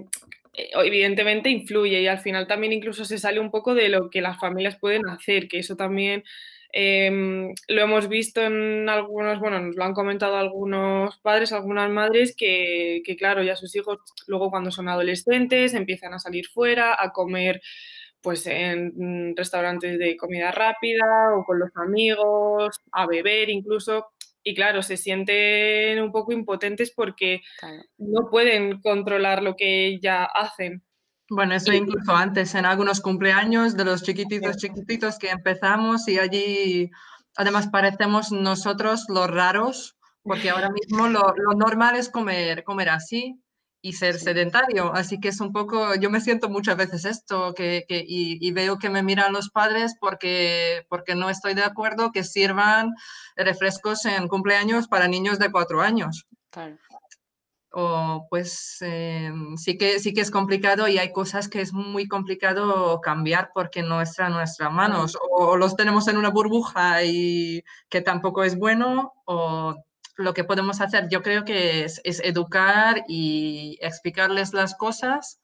eh, 0.54 0.70
evidentemente 0.72 1.50
influye 1.50 2.00
y 2.00 2.06
al 2.06 2.20
final 2.20 2.46
también 2.46 2.72
incluso 2.72 3.04
se 3.04 3.18
sale 3.18 3.40
un 3.40 3.50
poco 3.50 3.74
de 3.74 3.90
lo 3.90 4.08
que 4.08 4.22
las 4.22 4.40
familias 4.40 4.78
pueden 4.78 5.06
hacer, 5.06 5.48
que 5.48 5.58
eso 5.58 5.76
también 5.76 6.24
em, 6.72 7.52
lo 7.68 7.82
hemos 7.82 8.08
visto 8.08 8.40
en 8.42 8.88
algunos, 8.88 9.38
bueno, 9.40 9.60
nos 9.60 9.76
lo 9.76 9.84
han 9.84 9.94
comentado 9.94 10.36
algunos 10.36 11.18
padres, 11.18 11.52
algunas 11.52 11.90
madres, 11.90 12.34
que, 12.36 13.02
que, 13.04 13.16
claro, 13.16 13.42
ya 13.42 13.56
sus 13.56 13.74
hijos 13.76 13.98
luego 14.26 14.50
cuando 14.50 14.70
son 14.70 14.88
adolescentes 14.88 15.74
empiezan 15.74 16.14
a 16.14 16.18
salir 16.18 16.46
fuera, 16.46 16.96
a 17.00 17.12
comer 17.12 17.60
pues 18.22 18.46
en 18.46 19.34
restaurantes 19.36 19.98
de 19.98 20.16
comida 20.16 20.50
rápida 20.52 21.04
o 21.36 21.44
con 21.44 21.58
los 21.58 21.70
amigos, 21.76 22.78
a 22.92 23.06
beber 23.06 23.50
incluso. 23.50 24.08
Y 24.42 24.54
claro, 24.54 24.82
se 24.82 24.96
sienten 24.96 26.00
un 26.02 26.12
poco 26.12 26.32
impotentes 26.32 26.92
porque 26.92 27.40
no 27.98 28.28
pueden 28.30 28.80
controlar 28.80 29.42
lo 29.42 29.56
que 29.56 29.98
ya 30.00 30.24
hacen. 30.24 30.82
Bueno, 31.30 31.54
eso 31.54 31.72
incluso 31.72 32.14
antes, 32.14 32.56
en 32.56 32.66
algunos 32.66 33.00
cumpleaños 33.00 33.76
de 33.76 33.84
los 33.84 34.02
chiquititos, 34.02 34.56
chiquititos 34.56 35.16
que 35.16 35.30
empezamos 35.30 36.08
y 36.08 36.18
allí 36.18 36.90
además 37.36 37.68
parecemos 37.68 38.32
nosotros 38.32 39.04
los 39.08 39.30
raros, 39.30 39.96
porque 40.24 40.50
ahora 40.50 40.70
mismo 40.70 41.06
lo, 41.06 41.32
lo 41.36 41.52
normal 41.56 41.94
es 41.94 42.08
comer, 42.08 42.64
comer 42.64 42.90
así 42.90 43.40
y 43.80 43.92
ser 43.92 44.18
sedentario. 44.18 44.92
Así 44.92 45.20
que 45.20 45.28
es 45.28 45.40
un 45.40 45.52
poco, 45.52 45.94
yo 45.94 46.10
me 46.10 46.20
siento 46.20 46.48
muchas 46.48 46.76
veces 46.76 47.04
esto 47.04 47.54
que, 47.54 47.84
que 47.88 48.04
y, 48.06 48.50
veo 48.52 48.78
que 48.78 48.90
me 48.90 49.04
miran 49.04 49.32
los 49.32 49.50
padres 49.50 49.94
porque, 50.00 50.84
porque 50.88 51.14
no 51.14 51.30
estoy 51.30 51.54
de 51.54 51.62
acuerdo 51.62 52.10
que 52.12 52.24
sirvan 52.24 52.92
refrescos 53.36 54.04
en 54.04 54.28
cumpleaños 54.28 54.88
para 54.88 55.08
niños 55.08 55.38
de 55.38 55.50
cuatro 55.50 55.80
años. 55.80 56.26
Claro. 56.50 56.76
O 57.72 58.26
pues 58.28 58.78
eh, 58.80 59.32
sí, 59.56 59.78
que, 59.78 60.00
sí 60.00 60.12
que 60.12 60.20
es 60.20 60.30
complicado 60.30 60.88
y 60.88 60.98
hay 60.98 61.12
cosas 61.12 61.48
que 61.48 61.60
es 61.60 61.72
muy 61.72 62.08
complicado 62.08 63.00
cambiar 63.00 63.52
porque 63.54 63.82
no 63.82 64.02
está 64.02 64.26
en 64.26 64.32
nuestras 64.32 64.72
manos. 64.72 65.16
O, 65.30 65.56
los 65.56 65.76
tenemos 65.76 66.08
en 66.08 66.16
una 66.16 66.30
burbuja 66.30 67.04
y 67.04 67.64
que 67.88 68.00
tampoco 68.00 68.42
es 68.42 68.56
bueno 68.56 69.14
o 69.24 69.76
lo 70.16 70.34
que 70.34 70.44
podemos 70.44 70.80
hacer, 70.80 71.08
yo 71.08 71.22
creo 71.22 71.44
que 71.44 71.84
es, 71.84 72.00
educar 72.04 73.04
y 73.08 73.78
explicarles 73.80 74.52
las 74.52 74.74
cosas 74.74 75.40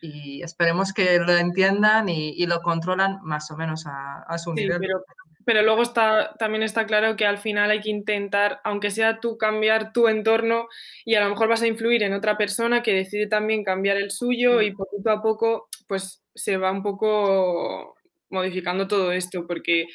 y 0.00 0.42
esperemos 0.42 0.92
que 0.92 1.18
lo 1.18 1.36
entiendan 1.36 2.08
y, 2.08 2.46
lo 2.46 2.60
controlan 2.62 3.18
más 3.22 3.50
o 3.50 3.56
menos 3.56 3.84
a, 3.86 4.38
su 4.38 4.54
nivel. 4.54 4.78
Pero, 4.80 5.04
pero, 5.44 5.62
luego 5.62 5.82
está, 5.82 6.34
también 6.38 6.62
está 6.62 6.86
claro 6.86 7.16
que 7.16 7.26
al 7.26 7.38
final 7.38 7.70
hay 7.70 7.80
que 7.80 7.90
intentar, 7.90 8.60
aunque 8.64 8.90
sea 8.90 9.20
tú, 9.20 9.36
cambiar 9.36 9.92
tu 9.92 10.08
entorno 10.08 10.68
y 11.04 11.14
a 11.14 11.22
lo 11.22 11.30
mejor 11.30 11.48
vas 11.48 11.62
a 11.62 11.66
influir 11.66 12.02
en 12.02 12.14
otra 12.14 12.38
persona 12.38 12.82
que 12.82 12.94
decide 12.94 13.26
también 13.26 13.64
cambiar 13.64 13.96
el 13.96 14.10
suyo 14.10 14.62
y 14.62 14.72
poquito 14.72 15.10
a 15.10 15.22
poco 15.22 15.68
pues 15.86 16.22
se 16.34 16.56
va 16.56 16.70
un 16.70 16.82
poco 16.82 17.96
modificando 18.30 18.86
todo 18.86 19.12
esto 19.12 19.46
porque 19.46 19.86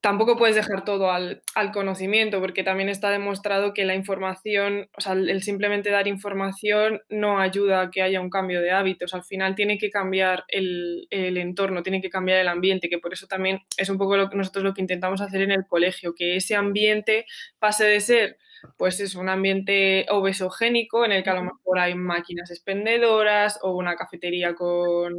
tampoco 0.00 0.36
puedes 0.36 0.54
dejar 0.54 0.84
todo 0.84 1.10
al, 1.10 1.42
conocimiento, 1.72 2.40
porque 2.40 2.62
también 2.62 2.88
está 2.88 3.10
demostrado 3.10 3.74
que 3.74 3.84
la 3.84 3.94
información, 3.94 4.88
o 4.96 5.00
sea, 5.00 5.12
el 5.12 5.42
simplemente 5.42 5.90
dar 5.90 6.06
información 6.06 7.02
no 7.08 7.40
ayuda 7.40 7.82
a 7.82 7.90
que 7.90 8.02
haya 8.02 8.20
un 8.20 8.30
cambio 8.30 8.60
de 8.60 8.70
hábitos. 8.70 9.14
Al 9.14 9.24
final 9.24 9.54
tiene 9.54 9.76
que 9.78 9.90
cambiar 9.90 10.44
el, 10.48 11.06
el, 11.10 11.36
entorno, 11.36 11.82
tiene 11.82 12.00
que 12.00 12.10
cambiar 12.10 12.38
el 12.38 12.48
ambiente, 12.48 12.88
que 12.88 12.98
por 12.98 13.12
eso 13.12 13.26
también 13.26 13.60
es 13.76 13.88
un 13.90 13.98
poco 13.98 14.16
lo 14.16 14.30
que 14.30 14.36
nosotros 14.36 14.64
lo 14.64 14.74
que 14.74 14.82
intentamos 14.82 15.20
hacer 15.20 15.42
en 15.42 15.52
el 15.52 15.66
colegio, 15.66 16.14
que 16.14 16.36
ese 16.36 16.54
ambiente 16.54 17.26
pase 17.58 17.84
de 17.84 18.00
ser 18.00 18.38
pues 18.76 19.00
es 19.00 19.14
un 19.14 19.28
ambiente 19.28 20.06
obesogénico 20.10 21.04
en 21.04 21.12
el 21.12 21.22
que 21.22 21.30
a 21.30 21.34
lo 21.34 21.44
mejor 21.44 21.78
hay 21.78 21.94
máquinas 21.94 22.50
expendedoras 22.50 23.58
o 23.62 23.72
una 23.72 23.96
cafetería 23.96 24.54
con, 24.54 25.14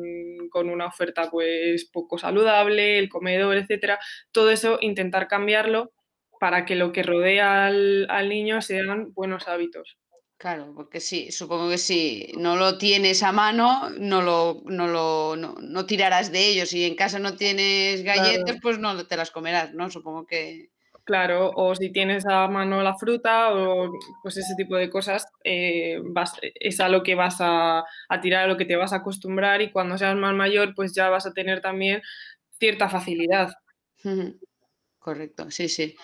una 0.54 0.88
oferta 0.88 1.30
pues 1.30 1.86
poco 1.86 2.18
saludable, 2.18 3.00
el 3.00 3.10
comedor, 3.10 3.58
etcétera. 3.58 4.00
Todo 4.32 4.52
eso 4.52 4.78
intentar 4.82 5.28
cambiarlo 5.28 5.92
para 6.40 6.66
que 6.66 6.76
lo 6.76 6.92
que 6.92 7.04
rodea 7.04 7.68
al, 7.68 8.30
niño 8.30 8.62
sean 8.62 9.14
buenos 9.14 9.48
hábitos. 9.48 9.98
Claro, 10.38 10.72
porque 10.74 11.02
sí, 11.02 11.34
supongo 11.34 11.70
que 11.70 11.78
si 11.78 12.32
no 12.38 12.56
lo 12.56 12.78
tienes 12.78 13.24
a 13.24 13.34
mano, 13.34 13.90
no 14.00 14.22
lo, 14.22 14.62
no 14.66 14.88
lo 14.88 15.36
no, 15.36 15.86
tirarás 15.86 16.32
de 16.32 16.48
ellos. 16.48 16.70
Si 16.70 16.86
en 16.86 16.96
casa 16.96 17.20
no 17.20 17.36
tienes 17.36 18.04
galletas, 18.04 18.58
pues 18.62 18.80
no 18.80 19.06
te 19.06 19.18
las 19.18 19.32
comerás, 19.32 19.74
¿no? 19.74 19.90
Supongo 19.90 20.26
que. 20.26 20.70
Claro, 21.10 21.50
o 21.56 21.74
si 21.74 21.92
tienes 21.92 22.24
a 22.28 22.48
mano 22.48 22.84
la 22.84 22.94
fruta 22.94 23.52
o 23.52 23.90
pues 24.22 24.38
ese 24.38 24.54
tipo 24.56 24.76
de 24.76 24.92
cosas, 24.92 25.26
eh, 25.44 26.00
es 26.54 26.80
a 26.80 26.88
lo 26.88 27.02
que 27.02 27.16
vas 27.16 27.38
a, 27.40 27.84
tirar, 28.22 28.44
a 28.44 28.48
lo 28.48 28.58
que 28.58 28.66
te 28.66 28.76
vas 28.76 28.94
a 28.94 28.98
acostumbrar 28.98 29.60
y 29.64 29.72
cuando 29.72 29.98
seas 29.98 30.16
más 30.16 30.36
mayor 30.36 30.76
pues 30.76 30.94
ya 30.94 31.10
vas 31.10 31.26
a 31.26 31.34
tener 31.34 31.62
también 31.62 32.04
cierta 32.60 32.90
facilidad. 32.90 33.50
Correcto, 35.00 35.50
sí, 35.50 35.68
sí. 35.68 35.96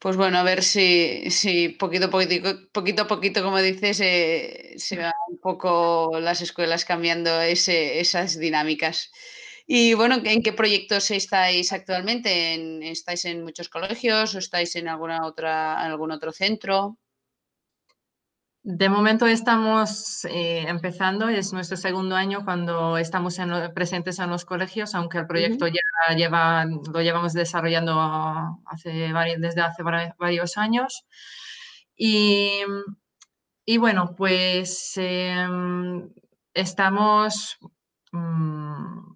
Pues 0.00 0.16
bueno, 0.16 0.38
a 0.38 0.42
ver 0.42 0.64
si, 0.64 1.30
si 1.30 1.68
poquito, 1.68 2.06
a 2.06 2.10
poquito, 2.10 2.58
poquito 2.72 3.02
a 3.02 3.06
poquito, 3.06 3.44
como 3.44 3.60
dices, 3.60 4.00
eh, 4.00 4.74
se 4.76 4.96
van 4.96 5.12
un 5.28 5.38
poco 5.38 6.18
las 6.20 6.40
escuelas 6.40 6.84
cambiando 6.84 7.40
ese, 7.42 8.00
esas 8.00 8.40
dinámicas. 8.40 9.12
Y 9.70 9.92
bueno, 9.92 10.16
¿en 10.24 10.42
qué 10.42 10.54
proyectos 10.54 11.10
estáis 11.10 11.74
actualmente? 11.74 12.90
¿Estáis 12.90 13.26
en 13.26 13.44
muchos 13.44 13.68
colegios 13.68 14.34
o 14.34 14.38
estáis 14.38 14.74
en 14.76 14.88
alguna 14.88 15.26
otra, 15.26 15.78
algún 15.78 16.10
otro 16.10 16.32
centro? 16.32 16.96
De 18.62 18.88
momento 18.88 19.26
estamos 19.26 20.24
eh, 20.24 20.64
empezando, 20.66 21.28
es 21.28 21.52
nuestro 21.52 21.76
segundo 21.76 22.16
año 22.16 22.46
cuando 22.46 22.96
estamos 22.96 23.36
presentes 23.74 24.18
en 24.18 24.30
los 24.30 24.46
colegios, 24.46 24.94
aunque 24.94 25.18
el 25.18 25.26
proyecto 25.26 25.66
ya 25.68 26.14
lleva, 26.16 26.64
lo 26.64 27.02
llevamos 27.02 27.34
desarrollando 27.34 27.92
hace 28.64 29.12
desde 29.38 29.60
hace 29.60 29.82
varios 29.82 30.56
años. 30.56 31.04
Y, 31.94 32.62
y 33.66 33.76
bueno, 33.76 34.14
pues 34.16 34.94
em, 34.96 36.10
estamos... 36.54 37.58
Mm, 38.12 39.07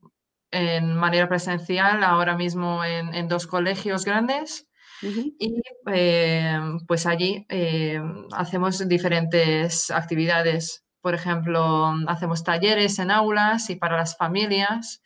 en 0.52 0.94
manera 0.94 1.28
presencial 1.28 2.04
ahora 2.04 2.37
mismo 2.37 2.85
en, 2.85 3.26
dos 3.26 3.47
colegios 3.47 4.04
grandes 4.04 4.68
y 5.02 5.61
eh, 5.92 6.61
pues 6.87 7.06
allí 7.06 7.44
eh, 7.49 8.00
hacemos 8.32 8.87
diferentes 8.88 9.90
actividades. 9.90 10.85
Por 11.00 11.14
ejemplo, 11.14 11.92
hacemos 12.06 12.44
talleres 12.44 13.00
en 13.00 13.11
aulas 13.11 13.68
y 13.71 13.76
para 13.76 13.97
las 13.97 14.16
familias. 14.16 15.02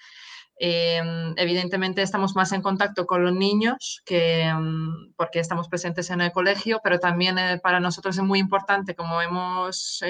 Eh, 0.59 1.01
evidentemente 1.37 2.03
estamos 2.03 2.35
más 2.35 2.53
en 2.53 2.61
contacto 2.61 3.07
con 3.07 3.25
los 3.25 3.35
niños 3.35 4.03
que, 4.05 4.53
porque 5.17 5.39
estamos 5.41 5.69
presentes 5.69 6.11
en 6.11 6.21
el 6.21 6.33
colegio, 6.33 6.81
pero 6.85 6.99
también 6.99 7.37
para 7.63 7.81
nosotros 7.81 8.19
es 8.19 8.25
muy 8.25 8.39
importante, 8.39 8.95
como 8.95 9.23
hemos 9.23 10.03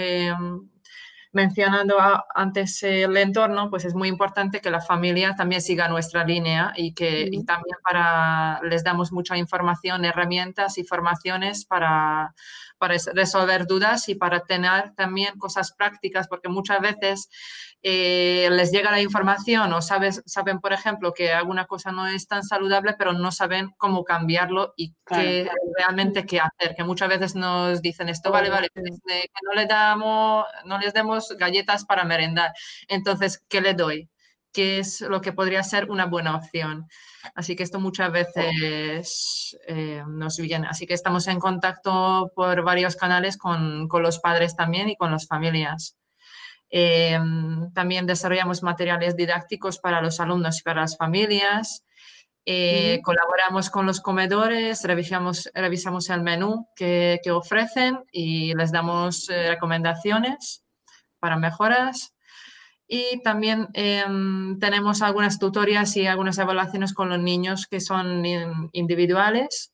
mencionando 1.36 1.98
antes 2.34 2.82
el 2.82 3.14
entorno, 3.18 3.68
pues 3.68 3.84
es 3.84 3.94
muy 3.94 4.08
importante 4.08 4.62
que 4.62 4.70
la 4.70 4.80
familia 4.80 5.34
también 5.36 5.60
siga 5.60 5.86
nuestra 5.86 6.24
línea 6.24 6.72
y 6.74 6.94
que 6.94 7.30
también 7.46 7.76
para 7.84 8.58
les 8.62 8.82
damos 8.82 9.12
mucha 9.12 9.36
información, 9.36 10.06
herramientas 10.06 10.78
y 10.78 10.84
formaciones 10.84 11.66
para, 11.66 12.34
para 12.78 12.96
resolver 13.14 13.66
dudas 13.66 14.08
y 14.08 14.14
para 14.14 14.40
tener 14.40 14.92
también 14.94 15.38
cosas 15.38 15.72
prácticas, 15.72 16.28
porque 16.28 16.48
muchas 16.48 16.80
veces 16.80 17.28
eh, 17.82 18.48
les 18.50 18.72
llega 18.72 18.90
la 18.90 19.00
información 19.00 19.72
o 19.72 19.80
sabes, 19.80 20.22
saben, 20.26 20.60
por 20.60 20.72
ejemplo, 20.72 21.12
que 21.12 21.32
alguna 21.32 21.66
cosa 21.66 21.92
no 21.92 22.06
es 22.06 22.26
tan 22.26 22.42
saludable, 22.42 22.94
pero 22.98 23.12
no 23.12 23.30
saben 23.30 23.70
cómo 23.76 24.04
cambiarlo 24.04 24.74
y 24.76 24.94
qué, 25.06 25.48
realmente 25.76 26.26
qué 26.26 26.40
hacer. 26.40 26.74
Que 26.74 26.84
muchas 26.84 27.08
veces 27.08 27.34
nos 27.34 27.80
dicen 27.82 28.08
esto, 28.08 28.30
vale, 28.32 28.50
vale, 28.50 28.70
que 28.74 28.82
no, 28.82 29.52
le 29.54 29.66
damos, 29.66 30.46
no 30.64 30.78
les 30.78 30.94
demos 30.94 31.34
galletas 31.38 31.84
para 31.84 32.04
merendar. 32.04 32.52
Entonces, 32.88 33.44
¿qué 33.48 33.60
le 33.60 33.74
doy? 33.74 34.10
¿Qué 34.56 34.78
es 34.78 35.02
lo 35.02 35.20
que 35.20 35.34
podría 35.34 35.62
ser 35.62 35.90
una 35.90 36.06
buena 36.06 36.34
opción? 36.34 36.88
Así 37.34 37.54
que 37.54 37.62
esto 37.62 37.78
muchas 37.78 38.10
veces 38.10 39.54
eh, 39.68 40.02
nos 40.08 40.38
viene. 40.38 40.66
Así 40.66 40.86
que 40.86 40.94
estamos 40.94 41.28
en 41.28 41.38
contacto 41.38 42.32
por 42.34 42.64
varios 42.64 42.96
canales 42.96 43.36
con, 43.36 43.86
con 43.86 44.02
los 44.02 44.18
padres 44.18 44.56
también 44.56 44.88
y 44.88 44.96
con 44.96 45.10
las 45.10 45.26
familias. 45.26 45.98
Eh, 46.70 47.18
también 47.74 48.06
desarrollamos 48.06 48.62
materiales 48.62 49.14
didácticos 49.14 49.78
para 49.78 50.00
los 50.00 50.20
alumnos 50.20 50.58
y 50.58 50.62
para 50.62 50.80
las 50.80 50.96
familias. 50.96 51.84
Eh, 52.46 53.02
colaboramos 53.04 53.68
con 53.68 53.84
los 53.84 54.00
comedores, 54.00 54.84
revisamos, 54.84 55.50
revisamos 55.52 56.08
el 56.08 56.22
menú 56.22 56.66
que, 56.74 57.20
que 57.22 57.30
ofrecen 57.30 58.04
y 58.10 58.54
les 58.54 58.72
damos 58.72 59.26
recomendaciones 59.28 60.64
para 61.18 61.36
mejoras. 61.36 62.15
Y 62.88 63.20
también 63.22 63.68
em, 63.74 64.58
tenemos 64.60 65.02
algunas 65.02 65.38
tutorías 65.38 65.96
y 65.96 66.06
algunas 66.06 66.38
evaluaciones 66.38 66.94
con 66.94 67.08
los 67.08 67.18
niños 67.20 67.66
que 67.66 67.80
son 67.80 68.24
individuales. 68.72 69.72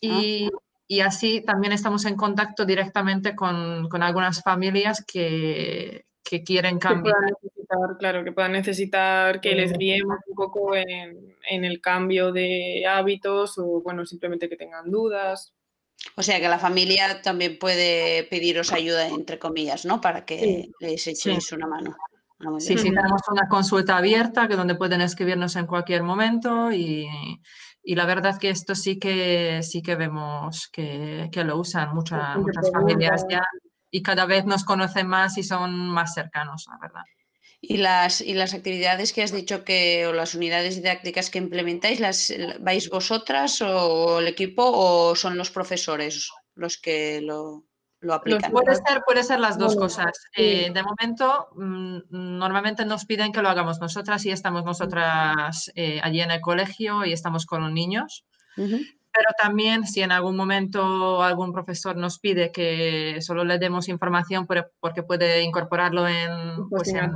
Y, 0.00 0.46
ah. 0.54 0.58
y, 0.88 1.00
así 1.00 1.40
también 1.42 1.72
estamos 1.72 2.04
en 2.04 2.16
contacto 2.16 2.64
directamente 2.64 3.34
con, 3.34 3.88
con 3.88 4.02
algunas 4.02 4.42
familias 4.42 5.04
que, 5.04 6.04
que 6.22 6.44
quieren 6.44 6.78
que 6.78 6.88
cambiar. 6.88 7.16
puedan 7.16 7.34
necesitar, 7.42 7.98
claro, 7.98 8.24
que 8.24 8.32
puedan 8.32 8.52
necesitar 8.52 9.40
que 9.40 9.54
les 9.54 9.72
Eh. 9.72 9.76
guiemos 9.78 10.18
un 10.28 10.34
poco 10.36 10.74
en, 10.76 11.36
en 11.50 11.64
el 11.64 11.80
cambio 11.80 12.30
de 12.32 12.84
hábitos 12.88 13.58
o, 13.58 13.82
bueno, 13.82 14.06
simplemente 14.06 14.48
que 14.48 14.56
tengan 14.56 14.90
dudas. 14.90 15.52
O 16.16 16.22
sea 16.22 16.38
que 16.40 16.48
la 16.48 16.58
familia 16.58 17.22
también 17.22 17.58
puede 17.58 18.24
pediros 18.24 18.72
ayuda, 18.72 19.08
entre 19.08 19.38
comillas, 19.38 19.84
¿no? 19.86 20.00
Para 20.00 20.24
que 20.24 20.38
Sí. 20.38 20.72
les 20.80 21.06
echéis 21.06 21.50
una 21.52 21.66
mano. 21.66 21.96
Ah, 22.40 22.48
Sí, 22.58 22.76
sí, 22.76 22.90
tenemos 22.90 23.22
una 23.30 23.48
consulta 23.48 23.96
abierta 23.96 24.46
que 24.48 24.56
donde 24.56 24.74
pueden 24.74 25.00
escribirnos 25.00 25.56
en 25.56 25.66
cualquier 25.66 26.02
momento 26.02 26.70
y, 26.70 27.06
y 27.82 27.94
la 27.94 28.04
verdad 28.06 28.38
que 28.38 28.50
esto 28.50 28.74
sí 28.74 28.98
que 28.98 29.60
sí 29.62 29.80
que 29.82 29.94
vemos 29.96 30.68
que, 30.72 31.28
que 31.32 31.44
lo 31.44 31.58
usan 31.58 31.94
mucha- 31.94 32.16
Bastante 32.18 32.40
muchas 32.48 32.70
familias 32.72 33.24
ya 33.30 33.42
y 33.90 34.02
cada 34.02 34.26
vez 34.26 34.44
nos 34.44 34.64
conocen 34.64 35.06
más 35.06 35.38
y 35.38 35.42
son 35.42 35.88
más 35.90 36.12
cercanos, 36.12 36.66
la 36.68 36.78
verdad. 36.80 37.02
Y 37.60 37.78
las, 37.78 38.20
y 38.20 38.34
las 38.34 38.52
actividades 38.52 39.12
que 39.14 39.22
has 39.22 39.32
dicho 39.32 39.64
que, 39.64 40.06
o 40.06 40.12
las 40.12 40.34
unidades 40.34 40.76
didácticas 40.76 41.30
que 41.30 41.38
implementáis, 41.38 42.00
¿las 42.00 42.32
vais 42.60 42.90
vosotras 42.90 43.62
o 43.62 44.18
el 44.20 44.28
equipo 44.28 44.62
o 44.66 45.16
son 45.16 45.38
los 45.38 45.50
profesores 45.50 46.30
los 46.54 46.76
que 46.78 47.20
lo, 47.22 47.64
lo 48.00 48.14
aplican? 48.14 48.52
Puede 48.52 48.74
ser, 48.74 49.02
puede 49.06 49.22
ser 49.24 49.40
las 49.40 49.58
dos 49.58 49.74
Bueno, 49.74 49.80
cosas. 49.82 50.12
sí. 50.34 50.42
Eh, 50.42 50.70
de 50.72 50.82
momento, 50.82 51.48
mm, 51.56 51.98
normalmente 52.10 52.84
nos 52.84 53.04
piden 53.06 53.32
que 53.32 53.42
lo 53.42 53.48
hagamos 53.48 53.80
nosotras 53.80 54.24
y 54.26 54.30
estamos 54.30 54.64
nosotras 54.64 55.70
eh, 55.74 56.00
allí 56.02 56.20
en 56.20 56.30
el 56.30 56.40
colegio 56.40 57.04
y 57.04 57.12
estamos 57.12 57.46
con 57.46 57.62
los 57.62 57.72
niños. 57.72 58.24
Pero 58.56 59.28
también 59.40 59.86
si 59.86 60.02
en 60.02 60.12
algún 60.12 60.36
momento 60.36 61.22
algún 61.22 61.52
profesor 61.52 61.96
nos 61.96 62.18
pide 62.18 62.52
que 62.52 63.16
solo 63.22 63.44
le 63.44 63.58
demos 63.58 63.88
información 63.88 64.46
por- 64.46 64.72
porque 64.78 65.02
puede 65.02 65.42
incorporarlo 65.42 66.06
en, 66.06 66.68
pues, 66.68 66.88
en- 66.88 67.12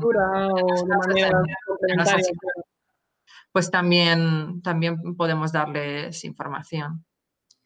pues 3.52 3.70
también, 3.70 4.62
también 4.62 5.16
podemos 5.16 5.52
darles 5.52 6.24
información. 6.24 7.04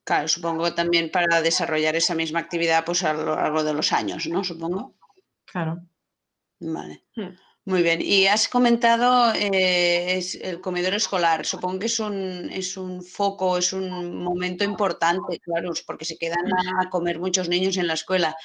Claro, 0.05 0.29
supongo 0.29 0.75
también 0.75 1.11
para 1.11 1.41
desarrollar 1.41 1.97
esa 1.97 2.15
misma 2.15 2.41
actividad 2.41 2.85
pues 2.85 3.03
a 3.05 3.15
lo 3.15 3.35
largo 3.37 3.65
de 3.65 3.73
los 3.73 3.91
años, 3.93 4.27
¿no? 4.27 4.45
Supongo. 4.45 4.95
Claro. 5.47 5.81
Vale. 6.61 7.05
Hmm. 7.17 7.31
Muy 7.67 7.83
bien. 7.83 8.03
Y 8.03 8.27
has 8.27 8.47
comentado 8.47 9.33
eh, 9.35 10.19
es 10.19 10.35
el 10.35 10.61
comedor 10.61 10.93
escolar. 10.95 11.47
Supongo 11.47 11.79
que 11.79 11.87
es 11.87 11.99
un, 11.99 12.51
es 12.53 12.77
un 12.77 13.03
foco, 13.03 13.57
es 13.57 13.73
un 13.73 14.23
momento 14.23 14.65
importante, 14.65 15.41
claro, 15.41 15.73
porque 15.87 16.05
se 16.05 16.19
quedan 16.19 16.45
a 16.79 16.91
comer 16.91 17.19
muchos 17.19 17.49
niños 17.49 17.79
en 17.79 17.87
la 17.87 17.95
escuela. 17.95 18.37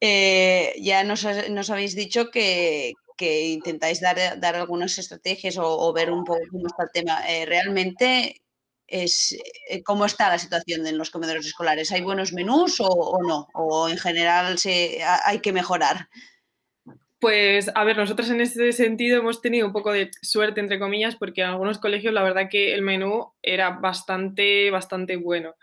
Eh, 0.00 0.74
ya 0.80 1.02
nos, 1.02 1.24
has- 1.24 1.50
nos 1.50 1.70
habéis 1.70 1.96
dicho 1.96 2.30
que, 2.30 2.92
que 3.16 3.48
intentáis 3.48 4.00
dar, 4.00 4.38
dar 4.38 4.54
algunas 4.54 4.96
estrategias 4.98 5.56
o, 5.58 5.66
o 5.66 5.92
ver 5.92 6.12
un 6.12 6.22
poco 6.24 6.38
cómo 6.52 6.68
está 6.68 6.84
el 6.84 6.90
tema. 6.92 7.28
Eh, 7.28 7.46
realmente, 7.46 8.40
es, 8.86 9.32
eh, 9.70 9.82
¿cómo 9.82 10.04
está 10.06 10.28
la 10.28 10.38
situación 10.38 10.86
en 10.86 10.98
los 10.98 11.10
comedores 11.10 11.46
escolares? 11.46 11.92
¿Hay 11.92 12.02
buenos 12.02 12.32
menús 12.32 12.80
o, 12.80 12.86
o 12.86 13.22
no? 13.26 13.48
¿O 13.54 13.88
en 13.88 13.98
general 13.98 14.58
se, 14.58 15.02
ha- 15.02 15.20
hay 15.28 15.40
que 15.40 15.52
mejorar? 15.52 16.08
Pues, 17.20 17.70
a 17.74 17.84
ver, 17.84 17.96
nosotros 17.96 18.28
en 18.28 18.42
ese 18.42 18.70
sentido 18.72 19.18
hemos 19.18 19.40
tenido 19.40 19.66
un 19.66 19.72
poco 19.72 19.92
de 19.92 20.10
suerte, 20.20 20.60
entre 20.60 20.78
comillas, 20.78 21.16
porque 21.16 21.40
en 21.40 21.46
algunos 21.48 21.78
colegios 21.78 22.12
la 22.12 22.22
verdad 22.22 22.48
que 22.50 22.74
el 22.74 22.82
menú 22.82 23.32
era 23.40 23.70
bastante, 23.70 24.70
bastante 24.70 25.16
bueno. 25.16 25.54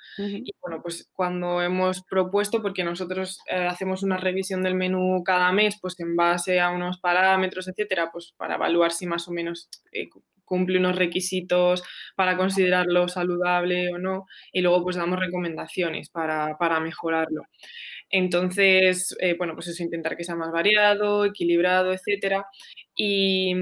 Y 0.43 0.54
bueno, 0.60 0.82
pues 0.82 1.08
cuando 1.13 1.62
hemos 1.62 2.02
propuesto, 2.10 2.63
porque 2.63 2.84
nosotros 2.84 3.38
eh, 3.48 3.67
hacemos 3.67 4.02
una 4.02 4.17
revisión 4.17 4.63
del 4.63 4.74
menú 4.74 5.22
cada 5.24 5.52
mes, 5.52 5.78
pues 5.80 6.00
en 6.00 6.15
base 6.15 6.60
a 6.60 6.72
unos 6.72 7.00
parámetros, 7.00 7.67
etcétera, 7.67 8.10
pues 8.12 8.34
para 8.38 8.56
evaluar 8.56 8.91
si 8.91 9.06
más 9.06 9.28
o 9.28 9.32
menos 9.32 9.69
eh, 9.91 10.10
cumple 10.52 10.80
unos 10.80 10.98
requisitos 10.98 11.82
para 12.18 12.36
considerarlo 12.36 13.08
saludable 13.08 13.90
o 13.94 13.98
no, 13.98 14.26
y 14.52 14.60
luego 14.60 14.84
pues 14.84 14.98
damos 14.98 15.18
recomendaciones 15.18 16.10
para, 16.10 16.58
para 16.60 16.82
mejorarlo. 16.82 17.44
Entonces, 18.10 19.16
eh, 19.22 19.36
bueno, 19.38 19.56
pues 19.56 19.70
eso, 19.70 19.82
intentar 19.82 20.18
que 20.18 20.26
sea 20.26 20.36
más 20.36 20.52
variado, 20.52 21.24
equilibrado, 21.24 21.94
etcétera. 21.94 22.46
Y, 22.94 23.56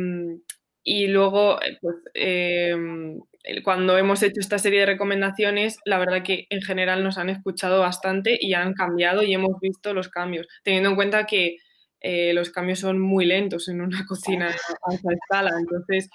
y 0.83 1.07
luego, 1.09 1.61
eh, 1.61 1.77
pues, 1.79 1.95
em, 2.15 3.19
cuando 3.63 3.97
hemos 3.99 4.23
hecho 4.23 4.39
esta 4.39 4.57
serie 4.57 4.79
de 4.79 4.85
recomendaciones, 4.87 5.77
la 5.85 5.99
verdad 5.99 6.23
que 6.23 6.47
en 6.49 6.61
general 6.63 7.03
nos 7.03 7.19
han 7.19 7.29
escuchado 7.29 7.81
bastante 7.81 8.35
y 8.41 8.55
han 8.55 8.73
cambiado 8.73 9.21
y 9.21 9.33
hemos 9.35 9.59
visto 9.61 9.93
los 9.93 10.09
cambios, 10.09 10.47
teniendo 10.63 10.89
en 10.89 10.95
cuenta 10.95 11.25
que 11.27 11.57
eh, 12.01 12.33
los 12.33 12.49
cambios 12.51 12.79
son 12.79 12.99
muy 12.99 13.25
lentos 13.25 13.67
en 13.67 13.81
una 13.81 13.99
cocina 14.07 14.47
a 14.47 14.93
esa 14.93 15.13
escala. 15.13 15.51
Entonces, 15.59 16.09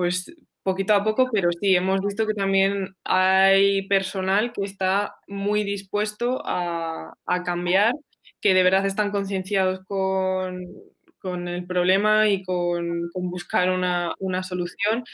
pues 0.00 0.34
poquito 0.62 0.94
a 0.94 1.04
poco, 1.04 1.28
pero 1.30 1.50
sí, 1.60 1.76
hemos 1.76 2.00
visto 2.00 2.26
que 2.26 2.32
también 2.32 2.96
hay 3.04 3.86
personal 3.86 4.50
que 4.54 4.62
está 4.64 5.14
muy 5.28 5.62
dispuesto 5.62 6.40
a, 6.46 7.12
a 7.26 7.42
cambiar, 7.42 7.92
que 8.40 8.54
de 8.54 8.62
verdad 8.62 8.86
están 8.86 9.10
concienciados 9.10 9.80
con, 9.84 10.64
con 11.18 11.48
el 11.48 11.66
problema 11.66 12.28
y 12.30 12.42
con, 12.42 13.10
con 13.12 13.30
buscar 13.30 13.70
una, 13.70 14.14
una 14.20 14.42
solución. 14.42 15.04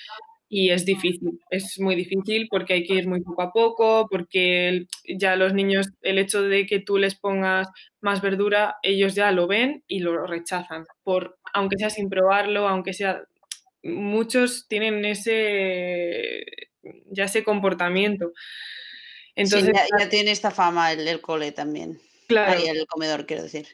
Y 0.49 0.71
es 0.71 0.85
difícil, 0.85 1.41
es 1.51 1.81
muy 1.81 1.97
difícil 1.97 2.47
porque 2.49 2.75
hay 2.75 2.85
que 2.85 2.95
ir 2.95 3.09
muy 3.09 3.21
poco 3.23 3.43
a 3.43 3.53
poco, 3.53 4.07
porque 4.09 4.87
ya 5.19 5.35
los 5.35 5.53
niños, 5.55 5.89
el 6.03 6.19
hecho 6.19 6.43
de 6.43 6.67
que 6.67 6.79
tú 6.79 6.99
les 6.99 7.17
pongas 7.19 7.67
más 8.01 8.23
verdura, 8.23 8.77
ellos 8.85 9.17
ya 9.17 9.33
lo 9.33 9.49
ven 9.49 9.83
y 9.89 9.99
lo 9.99 10.25
rechazan, 10.29 10.85
por, 11.03 11.37
aunque 11.53 11.79
sea 11.79 11.91
sin 11.91 12.09
probarlo, 12.09 12.69
aunque 12.69 12.93
sea 12.93 13.25
muchos 13.87 14.67
tienen 14.69 15.05
ese 15.05 16.45
ya 17.11 17.25
ese 17.25 17.43
comportamiento. 17.45 18.33
Sí, 18.35 19.33
Entonces, 19.37 19.75
ya, 19.75 19.99
ya 19.99 20.09
tiene 20.09 20.31
esta 20.31 20.51
fama 20.51 20.93
el, 20.93 21.07
el 21.07 21.21
cole 21.21 21.53
también. 21.53 22.01
claro, 22.27 22.61
Ahí 22.61 22.69
el 22.69 22.87
comedor, 22.87 23.27
quiero 23.27 23.43
decir. 23.43 23.67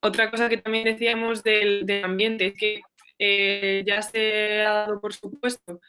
otra 0.00 0.30
cosa 0.30 0.48
que 0.48 0.58
también 0.58 0.84
decíamos 0.84 1.42
del, 1.42 1.84
del 1.86 2.04
ambiente 2.04 2.46
es 2.46 2.54
que 2.54 2.80
eh, 3.18 3.82
ya 3.86 4.02
se 4.02 4.60
ha 4.62 4.72
dado 4.72 5.00
por 5.00 5.12
supuesto 5.14 5.80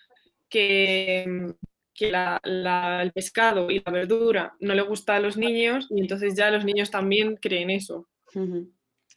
que, 0.49 1.53
que 1.93 2.11
la- 2.11 2.39
la- 2.43 3.01
el 3.03 3.11
pescado 3.11 3.69
y 3.69 3.81
la 3.85 3.91
verdura 3.91 4.53
no 4.61 4.73
le 4.73 4.81
gusta 4.81 5.15
a 5.17 5.19
los 5.19 5.37
niños 5.37 5.87
y 5.91 5.99
entonces 6.01 6.35
ya 6.35 6.49
los 6.49 6.63
niños 6.65 6.89
también 6.89 7.35
creen 7.35 7.69
eso. 7.69 8.07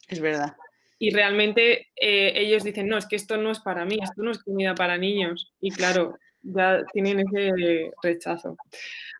Es 0.08 0.20
verdad. 0.20 0.56
Y 1.00 1.10
realmente 1.12 1.88
eh, 1.96 2.34
ellos 2.36 2.64
dicen, 2.64 2.88
no, 2.88 2.98
es 2.98 3.06
que 3.08 3.16
esto 3.16 3.38
no 3.38 3.52
es 3.52 3.60
para 3.60 3.86
mí, 3.86 3.98
esto 4.02 4.22
no 4.22 4.32
es 4.32 4.44
comida 4.44 4.76
para 4.76 4.98
niños. 4.98 5.52
Y 5.60 5.72
claro, 5.72 6.18
ya 6.42 6.82
tienen 6.92 7.20
ese 7.20 7.92
rechazo. 8.02 8.56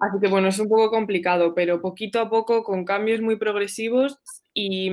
Así 0.01 0.19
que 0.21 0.29
bueno, 0.29 0.49
es 0.49 0.59
un 0.59 0.69
poco 0.69 0.91
complicado, 0.91 1.55
pero 1.55 1.81
poquito 1.83 2.21
a 2.21 2.31
poco, 2.31 2.65
con 2.65 2.85
cambios 2.85 3.21
muy 3.23 3.37
progresivos 3.37 4.19
y, 4.55 4.91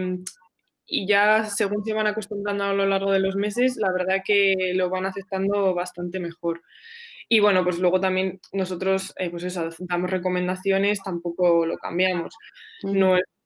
y 0.86 1.08
ya 1.08 1.45
según 1.45 1.84
se 1.84 1.93
van 1.93 2.08
acostumbrando 2.08 2.63
a 2.65 2.73
lo 2.73 2.86
largo 2.86 3.12
de 3.12 3.19
los 3.19 3.36
meses, 3.36 3.78
la 3.78 3.91
verdad 3.91 4.21
que 4.26 4.73
lo 4.76 4.89
van 4.89 5.06
aceptando 5.06 5.73
bastante 5.73 6.19
mejor. 6.19 6.62
Y 7.30 7.41
bueno, 7.41 7.63
pues 7.63 7.80
luego 7.80 8.00
también 8.00 8.39
nosotros, 8.54 9.13
eh, 9.17 9.30
pues 9.30 9.43
eso, 9.43 9.69
damos 9.80 10.10
recomendaciones, 10.12 11.02
tampoco 11.04 11.65
lo 11.65 11.78
cambiamos. 11.78 12.34
Ujú. 12.84 12.93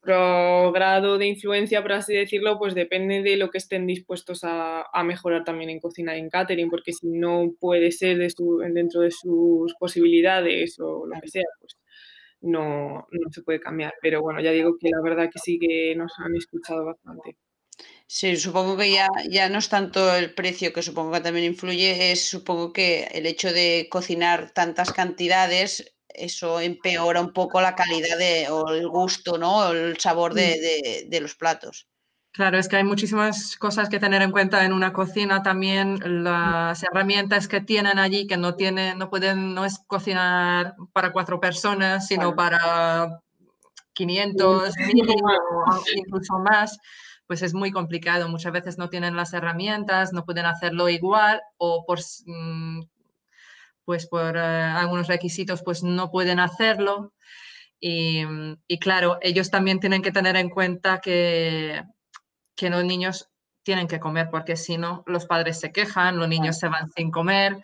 Nuestro 0.04 0.72
grado 0.72 1.16
de 1.18 1.26
influencia, 1.28 1.80
por 1.82 1.92
así 1.92 2.12
decirlo, 2.14 2.58
pues 2.58 2.74
depende 2.74 3.22
de 3.22 3.36
lo 3.36 3.50
que 3.50 3.58
estén 3.58 3.86
dispuestos 3.86 4.42
a, 4.42 4.82
a 4.92 5.04
mejorar 5.04 5.44
también 5.44 5.70
en 5.70 5.78
cocina 5.80 6.16
y 6.16 6.20
en 6.20 6.28
catering, 6.30 6.70
porque 6.70 6.92
si 6.92 7.06
no 7.08 7.52
puede 7.60 7.92
ser 7.92 8.18
de 8.18 8.28
su- 8.30 8.58
dentro 8.58 9.00
de 9.02 9.12
sus 9.12 9.74
posibilidades 9.78 10.78
o 10.80 11.06
lo 11.06 11.20
que 11.20 11.28
sea, 11.28 11.44
pues 11.60 11.76
no, 12.40 13.06
no 13.10 13.30
se 13.32 13.42
puede 13.42 13.60
cambiar. 13.60 13.94
Pero 14.02 14.22
bueno, 14.22 14.40
ya 14.40 14.50
digo 14.52 14.76
que 14.80 14.90
la 14.90 15.00
verdad 15.02 15.30
que 15.32 15.38
sí 15.38 15.58
que 15.60 15.94
nos 15.96 16.12
han 16.18 16.34
escuchado 16.36 16.84
bastante. 16.86 17.36
Sí, 18.06 18.36
supongo 18.36 18.76
que 18.76 18.92
ya, 18.92 19.08
ya 19.30 19.48
no 19.48 19.58
es 19.58 19.68
tanto 19.68 20.14
el 20.14 20.34
precio, 20.34 20.72
que 20.72 20.82
supongo 20.82 21.12
que 21.12 21.20
también 21.20 21.46
influye, 21.46 22.12
es 22.12 22.28
supongo 22.28 22.72
que 22.72 23.04
el 23.12 23.26
hecho 23.26 23.52
de 23.52 23.88
cocinar 23.90 24.50
tantas 24.52 24.92
cantidades, 24.92 25.94
eso 26.14 26.60
empeora 26.60 27.20
un 27.20 27.32
poco 27.32 27.60
la 27.60 27.74
calidad 27.74 28.18
de, 28.18 28.48
o 28.50 28.68
el 28.70 28.88
gusto, 28.88 29.38
¿no? 29.38 29.68
O 29.68 29.72
el 29.72 29.98
sabor 29.98 30.34
de, 30.34 30.60
de- 30.60 31.06
de 31.08 31.20
los 31.20 31.34
platos. 31.34 31.86
Claro, 32.34 32.56
es 32.58 32.66
que 32.66 32.76
hay 32.76 32.84
muchísimas 32.84 33.56
cosas 33.58 33.90
que 33.90 34.00
tener 34.00 34.22
en 34.22 34.30
cuenta 34.30 34.64
en 34.64 34.72
una 34.72 34.94
cocina 34.94 35.42
también, 35.42 36.24
las 36.24 36.82
herramientas 36.82 37.46
que 37.46 37.60
tienen 37.60 37.98
allí 37.98 38.26
que 38.26 38.38
no 38.38 38.54
tienen, 38.54 38.96
no 38.98 39.10
pueden, 39.10 39.54
no 39.54 39.66
es 39.66 39.78
cocinar 39.86 40.74
para 40.94 41.12
cuatro 41.12 41.40
personas, 41.40 42.06
sino 42.06 42.34
para 42.34 43.20
500, 43.92 44.74
1000 44.78 45.08
o 45.10 45.84
incluso 45.94 46.38
más, 46.38 46.78
pues 47.26 47.42
es 47.42 47.52
muy 47.52 47.70
complicado. 47.70 48.28
Muchas 48.30 48.52
veces 48.52 48.78
no 48.78 48.88
tienen 48.88 49.14
las 49.14 49.34
herramientas, 49.34 50.14
no 50.14 50.24
pueden 50.24 50.46
hacerlo 50.46 50.88
igual 50.88 51.42
o 51.58 51.84
por, 51.86 51.98
mm, 52.24 52.80
pues 53.84 54.06
por 54.06 54.36
eh, 54.36 54.40
algunos 54.40 55.08
requisitos 55.08 55.62
pues 55.62 55.82
no 55.82 56.10
pueden 56.10 56.40
hacerlo. 56.40 57.12
Y, 57.80 58.22
y 58.68 58.78
claro, 58.78 59.18
ellos 59.22 59.50
también 59.50 59.80
tienen 59.80 60.02
que 60.02 60.12
tener 60.12 60.36
en 60.36 60.50
cuenta 60.50 61.00
que, 61.00 61.82
que 62.54 62.70
los 62.70 62.84
niños 62.84 63.28
tienen 63.62 63.88
que 63.88 64.00
comer 64.00 64.28
porque 64.30 64.56
si 64.56 64.76
no 64.76 65.02
los 65.06 65.26
padres 65.26 65.60
se 65.60 65.72
quejan, 65.72 66.18
los 66.18 66.28
niños 66.28 66.58
se 66.58 66.68
van 66.68 66.90
sin 66.90 67.10
comer. 67.10 67.62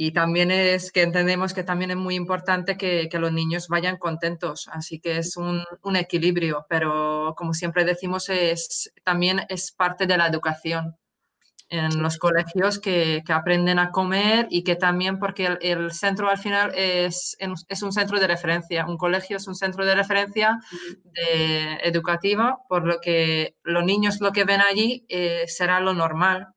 Y 0.00 0.12
también 0.12 0.52
es 0.52 0.92
que 0.92 1.02
entendemos 1.02 1.52
que 1.52 1.64
también 1.64 1.90
es 1.90 1.96
muy 1.96 2.14
importante 2.14 2.76
que, 2.76 3.08
que 3.10 3.18
los 3.18 3.32
niños 3.32 3.66
vayan 3.66 3.96
contentos, 3.96 4.68
así 4.72 5.00
que 5.00 5.18
es 5.18 5.36
un, 5.36 5.64
un, 5.82 5.96
equilibrio, 5.96 6.66
pero 6.68 7.34
como 7.36 7.52
siempre 7.52 7.84
decimos, 7.84 8.28
es, 8.28 8.92
también 9.02 9.40
es 9.48 9.72
parte 9.72 10.06
de 10.06 10.16
la 10.16 10.28
educación 10.28 10.96
en 11.70 12.02
los 12.02 12.18
colegios 12.18 12.78
que, 12.78 13.22
que, 13.26 13.32
aprenden 13.32 13.78
a 13.78 13.90
comer 13.90 14.46
y 14.50 14.64
que 14.64 14.76
también, 14.76 15.18
porque 15.18 15.46
el, 15.46 15.58
el, 15.60 15.92
centro 15.92 16.28
al 16.28 16.38
final 16.38 16.72
es, 16.74 17.36
es 17.68 17.82
un 17.82 17.92
centro 17.92 18.18
de 18.18 18.26
referencia, 18.26 18.86
un 18.86 18.96
colegio 18.96 19.36
es 19.36 19.46
un 19.46 19.54
centro 19.54 19.84
de 19.84 19.94
referencia 19.94 20.58
de, 21.04 21.74
educativa, 21.82 22.58
por 22.68 22.86
lo 22.86 23.00
que 23.00 23.56
los 23.62 23.84
niños 23.84 24.20
lo 24.20 24.32
que 24.32 24.44
ven 24.44 24.60
allí 24.60 25.04
eh, 25.08 25.44
será 25.46 25.80
lo 25.80 25.94
normal 25.94 26.48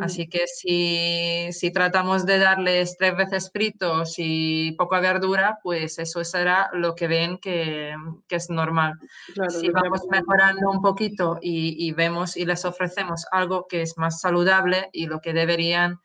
Así 0.00 0.28
que 0.28 0.46
si, 0.46 1.52
si, 1.52 1.72
tratamos 1.72 2.26
de 2.26 2.38
darles 2.38 2.96
tres 2.96 3.16
veces 3.16 3.50
fritos 3.52 4.14
y 4.18 4.72
poca 4.72 5.00
verdura, 5.00 5.58
pues 5.62 5.98
eso 5.98 6.24
será 6.24 6.70
lo 6.72 6.94
que 6.94 7.06
ven 7.06 7.38
que, 7.38 7.94
que 8.26 8.36
es 8.36 8.50
normal. 8.50 8.98
Claro, 9.34 9.50
si 9.50 9.70
vamos 9.70 10.02
mejorando 10.10 10.70
un 10.70 10.80
poquito 10.80 11.38
y, 11.40 11.86
y, 11.86 11.92
vemos 11.92 12.36
y 12.36 12.44
les 12.44 12.64
ofrecemos 12.64 13.26
algo 13.30 13.66
que 13.68 13.82
es 13.82 13.96
más 13.96 14.20
saludable 14.20 14.88
y 14.92 15.06
lo 15.06 15.20
que 15.20 15.32
deberían 15.32 15.98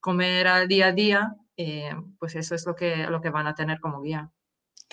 comer 0.00 0.46
al 0.48 0.68
día 0.68 0.88
a 0.88 0.92
día, 0.92 1.36
eh, 1.56 1.94
pues 2.18 2.34
eso 2.34 2.54
es 2.54 2.66
lo 2.66 2.74
que, 2.74 3.06
lo 3.06 3.20
que 3.20 3.30
van 3.30 3.46
a 3.46 3.54
tener 3.54 3.80
como 3.80 4.02
guía. 4.02 4.30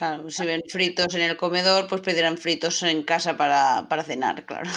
Claro, 0.02 0.32
si 0.32 0.44
ven 0.48 0.64
fritos 0.68 1.14
en 1.14 1.22
el 1.22 1.38
comedor, 1.38 1.86
pues 1.88 2.02
pedirán 2.02 2.40
fritos 2.40 2.82
en 2.82 3.04
casa 3.04 3.38
para, 3.38 3.86
para 3.88 4.02
cenar, 4.04 4.48
claro. 4.48 4.68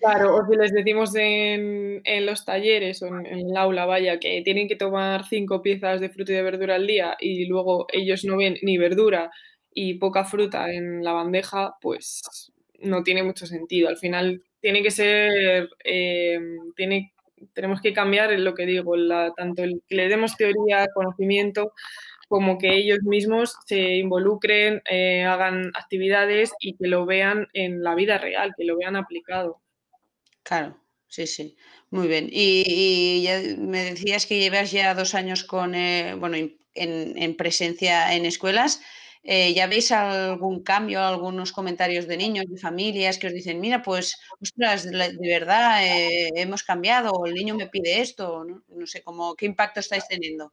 Claro, 0.00 0.36
o 0.36 0.46
si 0.46 0.54
les 0.60 0.70
decimos 0.70 1.14
en, 1.14 2.02
en 2.04 2.26
los 2.26 2.44
talleres 2.44 3.00
o 3.00 3.06
en, 3.06 3.24
en, 3.24 3.38
el 3.38 3.56
aula, 3.56 3.86
vaya, 3.86 4.18
que 4.18 4.42
tienen 4.44 4.68
que 4.68 4.76
tomar 4.76 5.24
cinco 5.26 5.62
piezas 5.62 5.98
de 6.02 6.10
fruta 6.10 6.32
y 6.32 6.34
de 6.34 6.42
verdura 6.42 6.74
al 6.74 6.86
día 6.86 7.16
y 7.18 7.46
luego 7.46 7.86
ellos 7.90 8.22
no 8.26 8.36
ven 8.36 8.58
ni 8.60 8.76
verdura 8.76 9.30
y 9.72 9.94
poca 9.94 10.26
fruta 10.26 10.70
en 10.70 11.02
la 11.02 11.12
bandeja, 11.12 11.72
pues 11.80 12.52
no 12.80 13.02
tiene 13.02 13.22
mucho 13.22 13.46
sentido. 13.46 13.88
Al 13.88 13.96
final 13.96 14.42
tiene 14.60 14.82
que 14.82 14.90
ser, 14.90 15.70
eh, 15.84 16.38
tiene, 16.76 17.14
tenemos 17.54 17.80
que 17.80 17.94
cambiar 17.94 18.38
lo 18.40 18.52
que 18.52 18.66
digo, 18.66 18.94
la, 18.94 19.32
tanto 19.34 19.62
el 19.64 19.80
que 19.88 19.94
le 19.94 20.08
demos 20.08 20.36
teoría, 20.36 20.86
conocimiento, 20.92 21.72
como 22.30 22.58
que 22.58 22.76
ellos 22.76 23.00
mismos 23.02 23.56
se 23.66 23.96
involucren, 23.96 24.82
eh, 24.88 25.24
hagan 25.24 25.72
actividades 25.74 26.52
y 26.60 26.76
que 26.76 26.86
lo 26.86 27.04
vean 27.04 27.48
en 27.54 27.82
la 27.82 27.96
vida 27.96 28.18
real, 28.18 28.54
que 28.56 28.64
lo 28.64 28.76
vean 28.76 28.94
aplicado. 28.94 29.60
Claro, 30.44 30.80
sí, 31.08 31.26
sí, 31.26 31.56
muy 31.90 32.06
bien. 32.06 32.28
Y, 32.30 33.22
ya 33.24 33.40
me 33.58 33.82
decías 33.82 34.26
que 34.26 34.38
llevas 34.38 34.70
ya 34.70 34.94
dos 34.94 35.16
años 35.16 35.42
con, 35.42 35.74
eh, 35.74 36.14
bueno, 36.14 36.36
en, 36.36 36.56
en, 36.74 37.36
presencia 37.36 38.14
en 38.14 38.24
escuelas. 38.24 38.80
Eh, 39.24 39.52
¿Ya 39.52 39.66
veis 39.66 39.90
algún 39.90 40.62
cambio, 40.62 41.00
algunos 41.00 41.50
comentarios 41.50 42.06
de 42.06 42.16
niños, 42.16 42.44
de 42.48 42.58
familias 42.58 43.18
que 43.18 43.26
os 43.26 43.34
dicen, 43.34 43.58
mira, 43.58 43.82
pues, 43.82 44.20
ostras, 44.40 44.84
de, 44.84 45.18
verdad 45.20 45.80
hemos 46.36 46.62
cambiado, 46.62 47.26
el 47.26 47.34
niño 47.34 47.56
me 47.56 47.66
pide 47.66 48.00
esto, 48.00 48.44
no, 48.44 48.62
no 48.68 48.86
sé, 48.86 49.02
cómo, 49.02 49.34
¿qué 49.34 49.46
impacto 49.46 49.80
estáis 49.80 50.06
teniendo? 50.06 50.52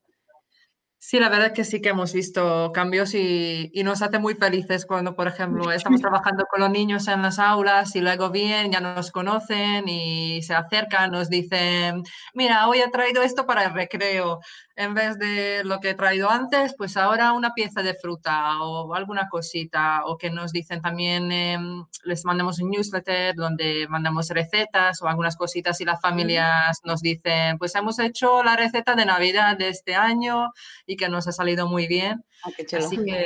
Sí, 0.99 1.19
la 1.19 1.29
verdad 1.29 1.47
es 1.47 1.53
que 1.53 1.63
sí 1.63 1.79
que 1.79 1.89
hemos 1.89 2.11
visto 2.11 2.71
cambios 2.73 3.13
y, 3.13 3.69
y, 3.71 3.83
nos 3.83 4.01
hace 4.01 4.17
muy 4.17 4.33
felices 4.33 4.85
cuando, 4.85 5.15
por 5.15 5.27
ejemplo, 5.27 5.71
estamos 5.71 6.01
trabajando 6.01 6.45
con 6.49 6.59
los 6.59 6.71
niños 6.71 7.07
en 7.07 7.21
las 7.21 7.37
aulas 7.37 7.95
y 7.95 8.01
luego 8.01 8.31
bien, 8.31 8.71
ya 8.71 8.81
nos 8.81 9.11
conocen 9.11 9.87
y 9.87 10.41
se 10.41 10.55
acercan, 10.55 11.11
nos 11.11 11.29
dicen, 11.29 12.03
mira, 12.33 12.67
hoy 12.67 12.79
he 12.79 12.89
traído 12.89 13.21
esto 13.21 13.45
para 13.45 13.65
el 13.65 13.73
recreo. 13.73 14.39
En 14.79 14.93
vez 14.93 15.17
de 15.17 15.63
lo 15.63 15.79
que 15.79 15.89
he 15.89 15.93
traído 15.95 16.29
antes, 16.29 16.75
pues 16.77 16.97
ahora 16.97 17.33
una 17.33 17.55
pieza 17.55 17.81
de 17.81 17.95
fruta 17.95 18.61
o 18.61 18.93
alguna 18.93 19.27
cosita. 19.27 20.01
O 20.05 20.19
que 20.19 20.29
nos 20.29 20.51
dicen 20.51 20.83
también, 20.83 21.31
eh, 21.31 21.57
les 22.03 22.23
mandamos 22.25 22.59
un 22.59 22.69
newsletter 22.69 23.33
donde 23.33 23.87
mandamos 23.89 24.29
recetas 24.29 25.01
o 25.01 25.07
algunas 25.07 25.35
cositas 25.35 25.81
y 25.81 25.85
las 25.85 25.99
familias 25.99 26.79
nos 26.83 27.01
dicen, 27.01 27.57
pues 27.57 27.73
hemos 27.73 27.97
hecho 27.97 28.43
la 28.43 28.55
receta 28.55 28.93
de 28.93 29.07
Navidad 29.07 29.57
de 29.57 29.69
este 29.69 29.95
año 29.95 30.53
y 30.85 30.95
que 30.95 31.09
nos 31.09 31.27
ha 31.27 31.31
salido 31.31 31.67
muy 31.67 31.87
bien. 31.87 32.23
Ah, 32.43 32.51
así, 32.77 32.97
que, 33.03 33.25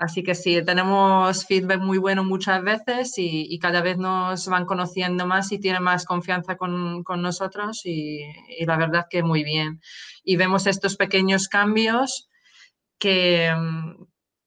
así 0.00 0.22
que 0.22 0.34
sí, 0.34 0.62
tenemos 0.64 1.44
feedback 1.46 1.80
muy 1.80 1.98
bueno 1.98 2.24
muchas 2.24 2.62
veces 2.64 3.12
y, 3.18 3.58
cada 3.58 3.82
vez 3.82 3.98
nos 3.98 4.48
van 4.48 4.64
conociendo 4.64 5.26
más 5.26 5.52
y 5.52 5.58
tienen 5.58 5.82
más 5.82 6.06
confianza 6.06 6.56
con, 6.56 7.04
con 7.04 7.20
nosotros 7.20 7.82
y, 7.84 8.22
y, 8.58 8.64
la 8.64 8.78
verdad 8.78 9.06
que 9.10 9.22
muy 9.22 9.44
bien. 9.44 9.80
Y 10.24 10.36
vemos 10.36 10.66
estos 10.66 10.96
pequeños 10.96 11.48
cambios 11.48 12.30
que, 12.98 13.52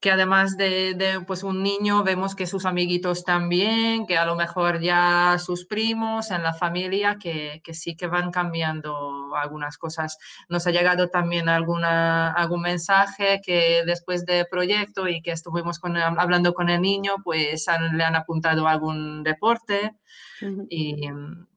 que 0.03 0.11
además 0.11 0.57
de, 0.57 0.95
de, 0.95 1.21
pues 1.21 1.43
un 1.43 1.63
niño 1.63 2.03
vemos 2.03 2.35
que 2.35 2.45
sus 2.45 2.65
amiguitos 2.65 3.23
también, 3.23 4.05
que 4.05 4.17
a 4.17 4.25
lo 4.25 4.35
mejor 4.35 4.81
ya 4.81 5.37
sus 5.39 5.63
primos 5.63 6.29
en 6.29 6.43
la 6.43 6.53
familia, 6.53 7.15
que, 7.17 7.61
que 7.63 7.73
sí 7.73 7.95
que 7.95 8.07
van 8.07 8.29
cambiando 8.29 9.33
algunas 9.33 9.77
cosas. 9.77 10.17
Nos 10.49 10.67
ha 10.67 10.71
llegado 10.71 11.07
también 11.07 11.47
alguna, 11.47 12.33
algún 12.33 12.63
mensaje 12.63 13.39
que 13.41 13.83
después 13.85 14.25
del 14.25 14.45
proyecto 14.51 15.07
y 15.07 15.21
que 15.21 15.31
estuvimos 15.31 15.79
con, 15.79 15.95
hablando 15.95 16.53
con 16.53 16.69
el 16.69 16.81
niño, 16.81 17.13
pues 17.23 17.69
han, 17.69 17.97
le 17.97 18.03
han 18.03 18.17
apuntado 18.17 18.67
algún 18.67 19.23
deporte 19.23 19.95
uh 20.41 20.45
-huh. 20.45 20.67
y, 20.69 21.07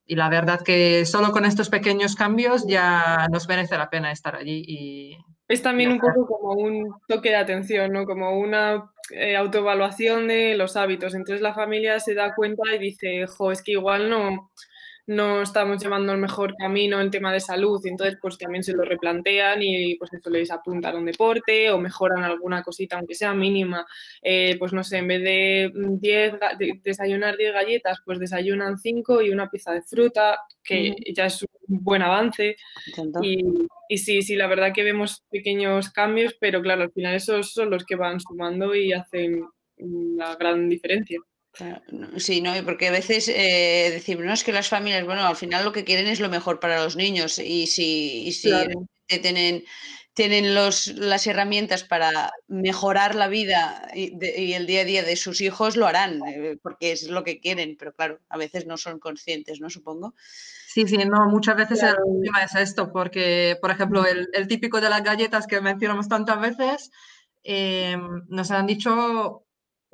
y 0.07 0.15
la 0.15 0.29
verdad 0.29 0.61
que 0.63 1.05
solo 1.05 1.33
con 1.33 1.45
estos 1.47 1.69
pequeños 1.69 2.15
cambios 2.15 2.65
ya 2.69 3.27
nos 3.29 3.49
merece 3.49 3.77
la 3.77 3.91
pena 3.91 4.13
estar 4.13 4.37
allí 4.37 4.63
y 4.69 5.19
es 5.49 5.63
también 5.63 5.93
un 5.93 6.01
poco 6.01 6.27
como 6.27 6.53
un 6.55 6.95
toque 7.07 7.31
de 7.31 7.37
atención, 7.37 7.93
¿no? 7.93 8.05
Como 8.05 8.39
una 8.39 8.91
eh, 9.11 9.37
autoevaluación 9.37 10.29
de 10.29 10.57
los 10.57 10.77
hábitos. 10.77 11.15
Entonces 11.15 11.41
la 11.41 11.55
familia 11.55 12.01
se 12.01 12.15
da 12.15 12.35
cuenta 12.35 12.63
y 12.75 12.79
dice, 12.79 13.27
jo, 13.27 13.53
es 13.53 13.63
que 13.63 13.73
igual 13.73 14.11
no, 14.11 14.51
no 15.07 15.43
estamos 15.43 15.83
llevando 15.83 16.13
el 16.13 16.19
mejor 16.19 16.55
camino 16.57 17.01
en 17.01 17.11
tema 17.11 17.33
de 17.33 17.41
salud, 17.41 17.81
y 17.85 17.89
entonces 17.89 18.19
pues 18.21 18.39
también 18.39 18.65
se 18.65 18.73
lo 18.73 18.83
replantean 18.83 19.63
y 19.63 19.95
pues 19.97 20.13
eso 20.13 20.31
les 20.31 20.51
apuntan 20.51 20.95
a 20.95 20.99
un 20.99 21.07
deporte 21.07 21.71
o 21.71 21.79
mejoran 21.79 22.25
alguna 22.25 22.63
cosita, 22.63 22.97
aunque 22.97 23.15
sea 23.15 23.33
mínima, 23.33 23.87
eh, 24.23 24.57
pues 24.59 24.73
no 24.73 24.83
sé, 24.83 24.99
en 24.99 25.09
vez 25.09 25.23
de 25.23 25.73
10, 25.75 26.33
de 26.59 26.81
desayunar 26.83 27.37
10 27.37 27.53
galletas, 27.53 27.99
pues 28.05 28.19
desayunan 28.19 28.79
5 28.79 29.23
y 29.23 29.31
una 29.31 29.49
pieza 29.49 29.73
de 29.73 29.83
fruta, 29.83 30.39
que 30.65 30.91
mm. 30.91 31.15
ya 31.15 31.27
es 31.27 31.43
un 31.43 31.85
buen 31.85 32.03
avance. 32.03 32.57
Y, 33.23 33.45
y, 33.89 33.99
sí, 33.99 34.23
sí, 34.23 34.35
la 34.35 34.49
verdad 34.49 34.73
que 34.75 34.83
vemos 34.83 35.25
pequeños 35.31 35.91
cambios, 35.91 36.37
pero 36.41 36.61
claro, 36.63 36.83
al 36.83 36.93
final 36.93 37.15
esos 37.15 37.53
son 37.53 37.71
los 37.71 37.85
que 37.85 37.97
van 37.97 38.21
sumando 38.21 38.75
y 38.75 38.93
hacen 38.93 39.45
la 39.79 40.35
gran 40.37 40.69
diferencia. 40.69 41.21
Sí, 42.19 42.41
no, 42.41 42.53
porque 42.65 42.89
a 42.89 42.93
veces 42.93 43.29
eh, 43.29 43.91
decimos, 43.93 44.25
no, 44.25 44.33
es 44.33 44.45
que 44.45 44.53
las 44.53 44.69
familias, 44.69 45.05
bueno, 45.05 45.27
al 45.27 45.37
final 45.37 45.65
lo 45.65 45.73
que 45.73 45.85
quieren 45.85 46.07
es 46.07 46.21
lo 46.21 46.29
mejor 46.29 46.61
para 46.61 46.83
los 46.83 46.97
niños 46.97 47.39
y 47.39 47.67
si, 47.67 48.27
y 48.27 48.33
si 48.33 48.49
claro. 48.49 48.87
tienen, 49.07 49.65
tienen 50.13 50.55
los, 50.55 50.89
las 50.89 51.27
herramientas 51.27 51.85
para 51.85 52.33
mejorar 52.47 53.15
la 53.15 53.29
vida 53.29 53.89
y, 53.95 54.17
de, 54.19 54.39
y, 54.39 54.53
el 54.53 54.67
día 54.67 54.83
a 54.83 54.85
día 54.85 55.03
de 55.03 55.17
sus 55.17 55.41
hijos, 55.41 55.77
lo 55.77 55.87
harán, 55.87 56.21
eh, 56.27 56.59
porque 56.63 56.93
es 56.93 57.09
lo 57.09 57.25
que 57.25 57.41
quieren, 57.41 57.77
pero 57.79 57.95
claro, 57.95 58.21
a 58.29 58.37
veces 58.37 58.67
no 58.67 58.77
son 58.77 58.99
conscientes, 58.99 59.61
¿no? 59.61 59.71
Supongo. 59.71 60.15
Sí, 60.67 60.87
sí, 60.87 60.99
no, 60.99 61.27
muchas 61.31 61.57
veces 61.57 61.79
claro. 61.79 61.97
el 61.99 62.13
problema 62.13 62.45
es 62.45 62.55
esto, 62.55 62.93
porque, 62.93 63.57
por 63.63 63.71
ejemplo, 63.71 64.05
el, 64.05 64.29
el, 64.35 64.47
típico 64.47 64.81
de 64.81 64.91
las 64.91 65.03
galletas 65.03 65.47
que 65.47 65.63
mencionamos 65.63 66.07
tantas 66.07 66.39
veces, 66.39 66.91
eh, 67.45 67.97
nos 68.29 68.51
han 68.51 68.67
dicho 68.67 69.46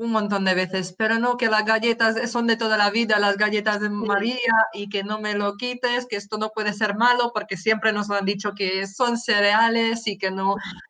un 0.03 0.11
montón 0.13 0.45
de 0.45 0.55
veces, 0.55 0.95
pero 0.97 1.19
no, 1.19 1.37
que 1.37 1.49
las 1.49 1.65
galletas 1.65 2.31
son 2.31 2.47
de 2.47 2.57
toda 2.57 2.77
la 2.77 2.91
vida, 2.91 3.19
las 3.19 3.37
galletas 3.37 3.81
de 3.81 3.89
María, 3.89 4.53
y 4.73 4.89
que 4.89 5.05
no 5.05 5.21
me 5.21 5.35
lo 5.35 5.57
quites, 5.57 6.07
que 6.07 6.17
esto 6.17 6.39
no 6.39 6.51
puede 6.51 6.73
ser 6.73 6.97
malo, 6.97 7.31
porque 7.33 7.57
siempre 7.57 7.93
nos 7.93 8.11
han 8.11 8.25
dicho 8.25 8.53
que 8.55 8.87
son 8.87 9.19
cereales 9.19 10.07
y 10.07 10.19
que 10.19 10.31
no... 10.31 10.57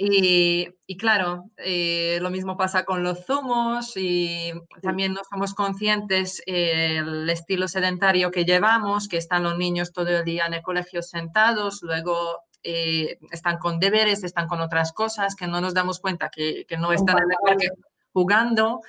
Y, 0.00 0.68
y 0.86 0.96
claro, 0.96 1.50
eh, 1.56 2.20
lo 2.22 2.30
mismo 2.30 2.56
pasa 2.56 2.84
con 2.84 3.02
los 3.02 3.26
zumos 3.26 3.96
y 3.96 4.52
también 4.80 5.12
no 5.12 5.22
somos 5.28 5.54
conscientes 5.54 6.40
eh, 6.46 6.98
el 6.98 7.28
estilo 7.28 7.66
sedentario 7.66 8.30
que 8.30 8.44
llevamos, 8.44 9.08
que 9.08 9.16
están 9.16 9.42
los 9.42 9.58
niños 9.58 9.92
todo 9.92 10.08
el 10.18 10.24
día 10.24 10.46
en 10.46 10.54
el 10.54 10.62
colegio 10.62 11.02
sentados, 11.02 11.82
luego 11.82 12.44
eh, 12.62 13.18
están 13.32 13.58
con 13.58 13.80
deberes, 13.80 14.22
están 14.22 14.46
con 14.46 14.60
otras 14.60 14.92
cosas, 14.92 15.34
que 15.34 15.48
no 15.48 15.60
nos 15.60 15.74
damos 15.74 15.98
cuenta 15.98 16.28
que, 16.28 16.64
que 16.68 16.76
no 16.76 16.92
están 16.92 17.18
en 17.18 17.32
el 17.32 17.36
parque 17.44 17.68
jugando. 18.12 18.80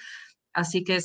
Así 0.53 0.84
que 0.84 0.99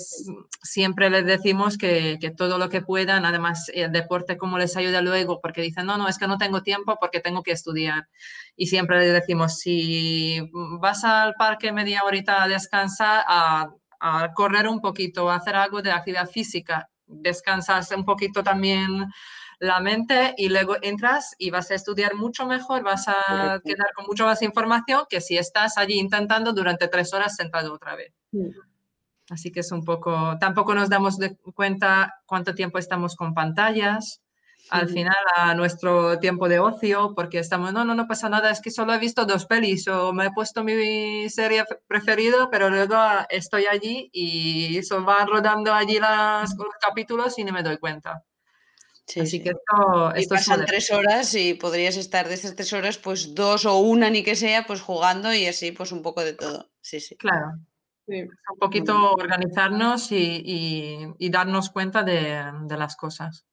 siempre 0.63 1.11
les 1.11 1.27
decimos 1.27 1.77
que, 1.77 2.19
que, 2.21 2.31
todo 2.31 2.59
lo 2.59 2.71
que 2.71 2.81
puedan, 2.81 3.27
además 3.27 3.71
el 3.75 3.93
deporte 3.93 4.39
como 4.39 4.59
les 4.59 4.77
ayuda 4.77 5.03
luego, 5.03 5.41
porque 5.41 5.61
dicen, 5.61 5.87
no, 5.87 5.99
no, 5.99 6.09
es 6.09 6.19
que 6.19 6.27
no 6.27 6.39
tengo 6.39 6.63
tiempo 6.63 6.97
porque 7.01 7.21
tengo 7.21 7.43
que 7.43 7.53
estudiar. 7.53 8.09
Y 8.57 8.67
siempre 8.67 8.99
les 9.01 9.13
decimos, 9.13 9.59
si 9.59 10.41
vas 10.81 11.05
al 11.05 11.35
parque 11.35 11.73
media 11.73 12.05
horita 12.05 12.43
a 12.43 12.49
descansar, 12.49 13.25
a, 13.29 13.71
a 14.01 14.33
correr 14.33 14.67
un 14.67 14.81
poquito, 14.81 15.31
a 15.31 15.37
hacer 15.37 15.57
algo 15.57 15.83
de 15.83 15.93
actividad 15.93 16.29
física 16.29 16.89
descansas 17.07 17.91
un 17.93 18.05
poquito 18.05 18.43
también 18.43 19.07
la 19.59 19.81
mente 19.81 20.35
y 20.37 20.49
luego 20.49 20.77
entras 20.83 21.35
y 21.39 21.51
vas 21.51 21.71
a 21.71 21.75
estudiar 21.75 22.15
mucho 22.15 22.47
mejor, 22.47 22.83
vas 22.83 23.09
a 23.09 23.61
quedar 23.65 23.93
con 23.95 24.07
mucho 24.07 24.25
más 24.25 24.43
información 24.43 25.05
que 25.09 25.21
si 25.21 25.37
estás 25.37 25.79
allí 25.79 25.99
intentando 25.99 26.53
durante 26.53 26.89
tres 26.89 27.13
horas 27.13 27.37
sentado 27.37 27.73
otra 27.73 27.97
vez. 27.97 28.13
Así 29.31 29.51
que 29.51 29.61
es 29.61 29.73
un 29.73 29.85
poco, 29.85 30.37
tampoco 30.39 30.75
nos 30.75 30.91
damos 30.91 31.19
de 31.19 31.37
cuenta 31.55 32.15
cuánto 32.27 32.55
tiempo 32.55 32.79
estamos 32.79 33.17
con 33.17 33.33
pantallas, 33.33 34.21
al 34.71 34.89
final 34.89 35.17
a 35.37 35.55
nuestro 35.55 36.19
tiempo 36.19 36.49
de 36.49 36.59
ocio, 36.59 37.15
porque 37.15 37.39
estamos, 37.39 37.73
no, 37.73 37.85
no, 37.85 37.95
no 37.95 38.07
pasa 38.07 38.29
nada, 38.29 38.51
es 38.51 38.61
que 38.61 38.71
solo 38.71 38.95
he 38.95 38.99
visto 38.99 39.25
dos 39.25 39.47
pelis 39.47 39.87
o 39.89 40.13
me 40.13 40.27
he 40.27 40.31
puesto 40.33 40.65
mi 40.65 41.29
serie 41.29 41.65
preferida, 41.87 42.49
pero 42.51 42.71
luego 42.71 42.97
estoy 43.29 43.67
allí 43.67 44.11
y 44.13 44.83
se 44.83 44.95
van 44.99 45.29
rodando 45.29 45.73
allí 45.73 45.99
las, 45.99 46.55
los 46.57 46.75
capítulos 46.81 47.39
y 47.39 47.45
no 47.45 47.53
me 47.53 47.63
doy 47.63 47.79
cuenta. 47.79 48.25
Así 49.21 49.43
que 49.43 49.51
esto, 49.51 50.15
esto 50.15 50.35
pasan 50.35 50.65
tres 50.65 50.91
horas 50.91 51.35
y 51.35 51.55
podrías 51.55 51.97
estar 51.97 52.29
de 52.29 52.35
esas 52.35 52.57
tres 52.57 52.73
horas, 52.73 52.99
pues 52.99 53.35
dos 53.35 53.67
o 53.67 53.79
una 53.79 54.09
ni 54.11 54.23
que 54.23 54.35
sea, 54.35 54.65
pues 54.67 54.81
jugando 54.81 55.33
y 55.33 55.47
así, 55.47 55.73
pues 55.73 55.93
un 55.93 56.03
poco 56.03 56.25
de 56.25 56.33
todo. 56.33 56.71
Sí, 56.81 57.01
sí. 57.01 57.17
Claro. 57.17 57.53
Un 58.07 58.59
poquito 58.59 59.13
organizarnos 59.13 60.13
y, 60.13 61.15
y, 61.19 61.31
darnos 61.31 61.71
cuenta 61.71 62.03
de, 62.03 62.45
de, 62.67 62.77
las 62.77 62.97
cosas. 62.97 63.47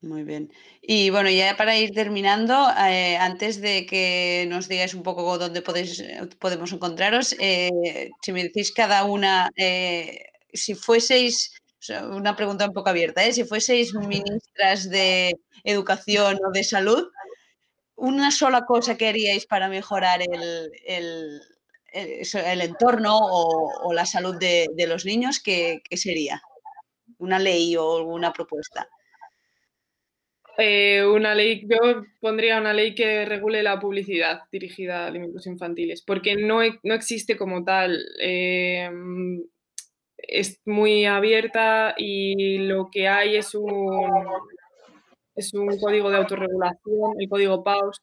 Muy 0.00 0.22
bien. 0.22 0.52
Y 0.80 1.10
bueno, 1.10 1.28
ya 1.28 1.56
para 1.56 1.76
ir 1.76 1.90
terminando, 1.92 2.68
eh, 2.88 3.16
antes 3.16 3.60
de 3.60 3.84
que 3.84 4.46
nos 4.48 4.68
digáis 4.68 4.94
un 4.94 5.02
poco 5.02 5.38
dónde 5.38 5.62
podéis, 5.62 6.04
podemos 6.38 6.72
encontraros, 6.72 7.34
eh, 7.40 8.10
si 8.22 8.32
me 8.32 8.44
decís 8.44 8.72
cada 8.72 9.04
una, 9.04 9.50
eh, 9.56 10.26
si 10.52 10.74
fueseis 10.74 11.50
una 11.90 12.36
pregunta 12.36 12.66
un 12.66 12.72
poco 12.72 12.90
abierta, 12.90 13.24
¿eh? 13.24 13.32
si 13.32 13.44
fueseis 13.44 13.94
ministras 13.94 14.88
de 14.90 15.36
educación 15.64 16.38
o 16.46 16.50
de 16.52 16.64
salud, 16.64 17.08
una 17.96 18.30
sola 18.30 18.64
cosa 18.66 18.96
que 18.96 19.08
haríais 19.08 19.46
para 19.46 19.68
mejorar 19.68 20.20
el, 20.22 20.70
el, 20.86 21.40
el, 21.92 22.60
entorno 22.60 23.16
o, 23.16 23.88
o, 23.88 23.92
la 23.92 24.06
salud 24.06 24.36
de, 24.38 24.68
de 24.74 24.86
los 24.86 25.04
niños, 25.04 25.40
¿qué, 25.42 25.80
¿qué, 25.88 25.96
sería? 25.96 26.42
¿Una 27.18 27.38
ley 27.38 27.76
o 27.76 28.02
una 28.02 28.32
propuesta? 28.32 28.88
Eh, 30.58 31.04
una 31.04 31.34
ley, 31.34 31.66
yo 31.68 32.04
pondría 32.20 32.58
una 32.58 32.72
ley 32.72 32.94
que 32.94 33.24
regule 33.26 33.62
la 33.62 33.78
publicidad 33.78 34.42
dirigida 34.50 35.04
a 35.04 35.06
alimentos 35.08 35.46
infantiles, 35.46 36.02
porque 36.02 36.36
no, 36.36 36.60
no 36.82 36.94
existe 36.94 37.36
como 37.36 37.64
tal. 37.64 37.98
Eh, 38.20 38.90
es 40.28 40.60
muy 40.64 41.06
abierta 41.06 41.94
y 41.96 42.58
lo 42.58 42.90
que 42.90 43.08
hay 43.08 43.36
es 43.36 43.54
un, 43.54 44.24
es 45.34 45.54
un 45.54 45.78
código 45.78 46.10
de 46.10 46.16
autorregulación, 46.16 47.20
el 47.20 47.28
código 47.28 47.62
PAUS, 47.62 48.02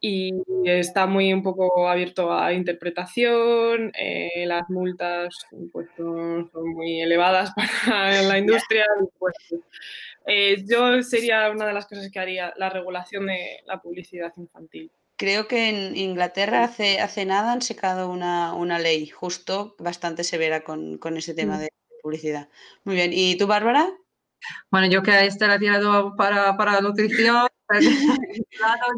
y 0.00 0.30
está 0.64 1.06
muy 1.06 1.32
un 1.32 1.42
poco 1.42 1.88
abierto 1.88 2.32
a 2.32 2.52
interpretación, 2.52 3.90
eh, 3.98 4.44
las 4.46 4.70
multas 4.70 5.34
pues, 5.72 5.88
son, 5.96 6.48
muy 6.52 7.00
elevadas 7.00 7.52
para 7.86 8.22
la 8.22 8.38
industria. 8.38 8.84
Pues, 9.18 9.34
eh, 10.26 10.64
yo 10.64 11.02
sería 11.02 11.50
una 11.50 11.66
de 11.66 11.72
las 11.72 11.86
cosas 11.86 12.10
que 12.10 12.20
haría, 12.20 12.52
la 12.56 12.70
regulación 12.70 13.26
de 13.26 13.60
la 13.66 13.80
publicidad 13.80 14.32
infantil. 14.36 14.90
Creo 15.18 15.48
que 15.48 15.68
en 15.68 15.96
Inglaterra 15.96 16.62
hace, 16.62 17.00
hace 17.00 17.24
nada 17.24 17.52
han 17.52 17.60
sacado 17.60 18.08
una, 18.08 18.54
una 18.54 18.78
ley 18.78 19.08
justo 19.08 19.74
bastante 19.80 20.22
severa 20.22 20.62
con, 20.62 20.96
con 20.98 21.16
ese 21.16 21.34
tema 21.34 21.56
mm. 21.56 21.60
de 21.60 21.68
publicidad. 22.02 22.48
Muy 22.84 22.94
bien. 22.94 23.10
¿Y 23.12 23.36
tú, 23.36 23.48
Bárbara? 23.48 23.90
Bueno, 24.70 24.86
yo 24.86 25.02
que 25.02 25.26
este 25.26 25.48
la 25.48 25.58
tirado 25.58 26.14
para, 26.14 26.56
para 26.56 26.80
nutrición, 26.80 27.48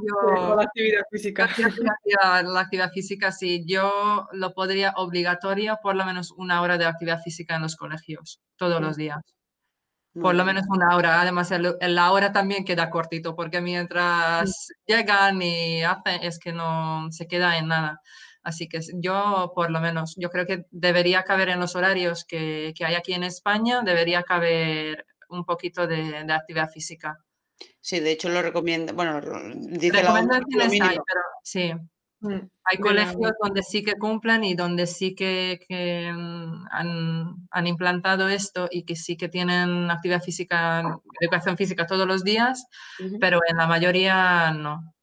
yo, 0.06 0.56
la 0.56 0.62
actividad 0.62 1.02
física. 1.10 1.48
La 1.56 2.60
actividad, 2.60 2.92
física, 2.92 3.32
sí. 3.32 3.64
Yo 3.66 4.28
lo 4.32 4.52
podría 4.52 4.92
obligatoria 4.96 5.76
por 5.76 5.96
lo 5.96 6.04
menos 6.04 6.32
una 6.32 6.60
hora 6.60 6.76
de 6.76 6.84
actividad 6.84 7.22
física 7.22 7.56
en 7.56 7.62
los 7.62 7.76
colegios, 7.76 8.42
todos 8.56 8.82
los 8.82 8.98
días 8.98 9.22
por 10.14 10.34
lo 10.34 10.44
menos 10.44 10.64
una 10.68 10.96
hora. 10.96 11.20
Además, 11.20 11.50
el, 11.50 11.76
la 11.80 12.12
hora 12.12 12.32
también 12.32 12.64
queda 12.64 12.90
cortito, 12.90 13.34
porque 13.36 13.60
mientras 13.60 14.68
llegan 14.86 15.40
y 15.42 15.82
hacen, 15.82 16.22
es 16.22 16.38
que 16.38 16.52
no 16.52 17.08
se 17.10 17.26
queda 17.26 17.58
en 17.58 17.68
nada. 17.68 18.00
Así 18.42 18.68
que 18.68 18.80
yo, 18.94 19.52
por 19.54 19.70
lo 19.70 19.80
menos, 19.80 20.14
yo 20.16 20.30
creo 20.30 20.46
que 20.46 20.64
debería 20.70 21.24
caber 21.24 21.50
en 21.50 21.60
los 21.60 21.76
horarios 21.76 22.24
que, 22.24 22.72
que 22.74 22.84
hay 22.84 22.94
aquí 22.94 23.12
en 23.12 23.24
España, 23.24 23.82
debería 23.82 24.22
caber 24.22 25.06
un 25.28 25.44
poquito 25.44 25.86
de, 25.86 26.26
actividad 26.30 26.70
física. 26.70 27.18
Sí, 27.80 28.00
de 28.00 28.12
hecho 28.12 28.28
lo 28.28 28.42
recomiendo, 28.42 28.94
bueno, 28.94 29.20
dice 29.20 30.02
la 30.02 30.12
pero 30.14 31.20
sí. 31.42 31.72
Mm, 32.20 32.50
Hay 32.64 32.78
colegios 32.78 33.32
donde 33.42 33.62
sí 33.62 33.82
que 33.82 33.94
cumplen 33.94 34.44
y 34.44 34.54
donde 34.54 34.86
sí 34.86 35.14
que, 35.14 35.58
mm, 36.14 36.66
han, 36.70 37.66
implantado 37.66 38.28
esto 38.28 38.68
y 38.70 38.84
que 38.84 38.94
sí 38.94 39.16
que 39.16 39.28
tienen 39.28 39.90
actividad 39.90 40.22
física, 40.22 40.98
educación 41.20 41.56
física 41.56 41.86
todos 41.86 42.06
los 42.06 42.22
días, 42.22 42.66
pero 43.20 43.40
en 43.48 43.56
la 43.56 43.66
mayoría 43.66 44.52
no. 44.52 44.94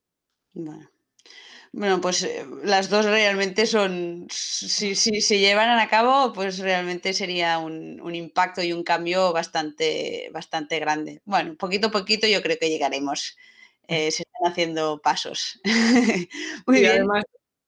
Bueno. 0.54 2.02
pues 2.02 2.24
eh, 2.24 2.46
las 2.64 2.90
dos 2.90 3.06
realmente 3.06 3.66
son, 3.66 4.28
si, 4.30 4.96
se 4.96 5.40
llevaran 5.40 5.80
a 5.80 5.90
cabo, 5.90 6.34
pues 6.34 6.60
realmente 6.60 7.14
sería 7.14 7.58
un, 7.58 8.00
un, 8.02 8.16
impacto 8.16 8.62
y 8.62 8.74
un 8.74 8.84
cambio 8.84 9.34
bastante, 9.34 10.30
bastante 10.32 10.80
grande. 10.80 11.22
Bueno, 11.26 11.56
poquito 11.56 11.88
a 11.88 11.92
poquito 11.92 12.28
yo 12.28 12.42
creo 12.42 12.58
que 12.60 12.70
llegaremos. 12.70 13.36
Eh, 13.88 14.12
se 14.12 14.24
están 14.24 14.52
haciendo 14.52 15.00
pasos. 15.02 15.60
Muy 16.68 16.80
bien. 16.80 16.92
Además, 16.92 17.24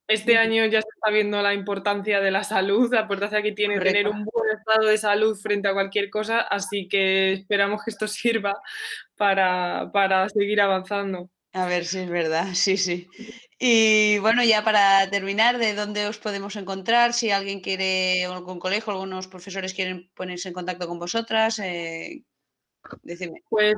este 0.10 0.38
año 0.38 0.66
ya 0.66 0.82
se 0.82 0.88
está 0.94 1.12
viendo 1.12 1.42
la 1.42 1.54
importancia 1.54 2.20
de 2.20 2.32
la 2.32 2.44
salud, 2.44 2.92
la 2.92 3.02
importancia 3.02 3.44
que 3.44 3.52
tiene 3.52 3.80
tener 3.80 4.08
un 4.08 4.26
buen 4.26 4.58
estado 4.58 4.88
de 4.88 4.98
salud 4.98 5.38
frente 5.38 5.68
a 5.68 5.74
cualquier 5.74 6.10
cosa, 6.10 6.42
así 6.42 6.88
que 6.90 7.34
esperamos 7.34 7.84
que 7.84 7.92
esto 7.92 8.08
sirva 8.08 8.60
para, 9.16 9.92
para 9.94 10.28
seguir 10.30 10.62
avanzando. 10.62 11.30
A 11.54 11.66
ver 11.66 11.86
si 11.86 12.00
es 12.00 12.10
verdad, 12.10 12.48
sí, 12.54 12.78
sí. 12.78 13.08
Y 13.60 14.20
bueno, 14.20 14.44
ya 14.44 14.64
para 14.64 15.10
terminar, 15.10 15.58
¿de 15.58 15.74
dónde 15.74 16.08
os 16.08 16.18
podemos 16.18 16.56
encontrar? 16.56 17.14
Si 17.14 17.32
alguien 17.32 17.60
quiere, 17.60 18.26
algún 18.26 18.60
colegio, 18.60 18.94
algunos 18.94 19.28
profesores 19.28 19.74
quieren 19.74 20.10
ponerse 20.16 20.50
en 20.50 20.54
contacto 20.54 20.88
con 20.88 21.00
vosotras, 21.00 21.60
eh, 21.60 22.24
decime. 23.04 23.44
Pues 23.50 23.76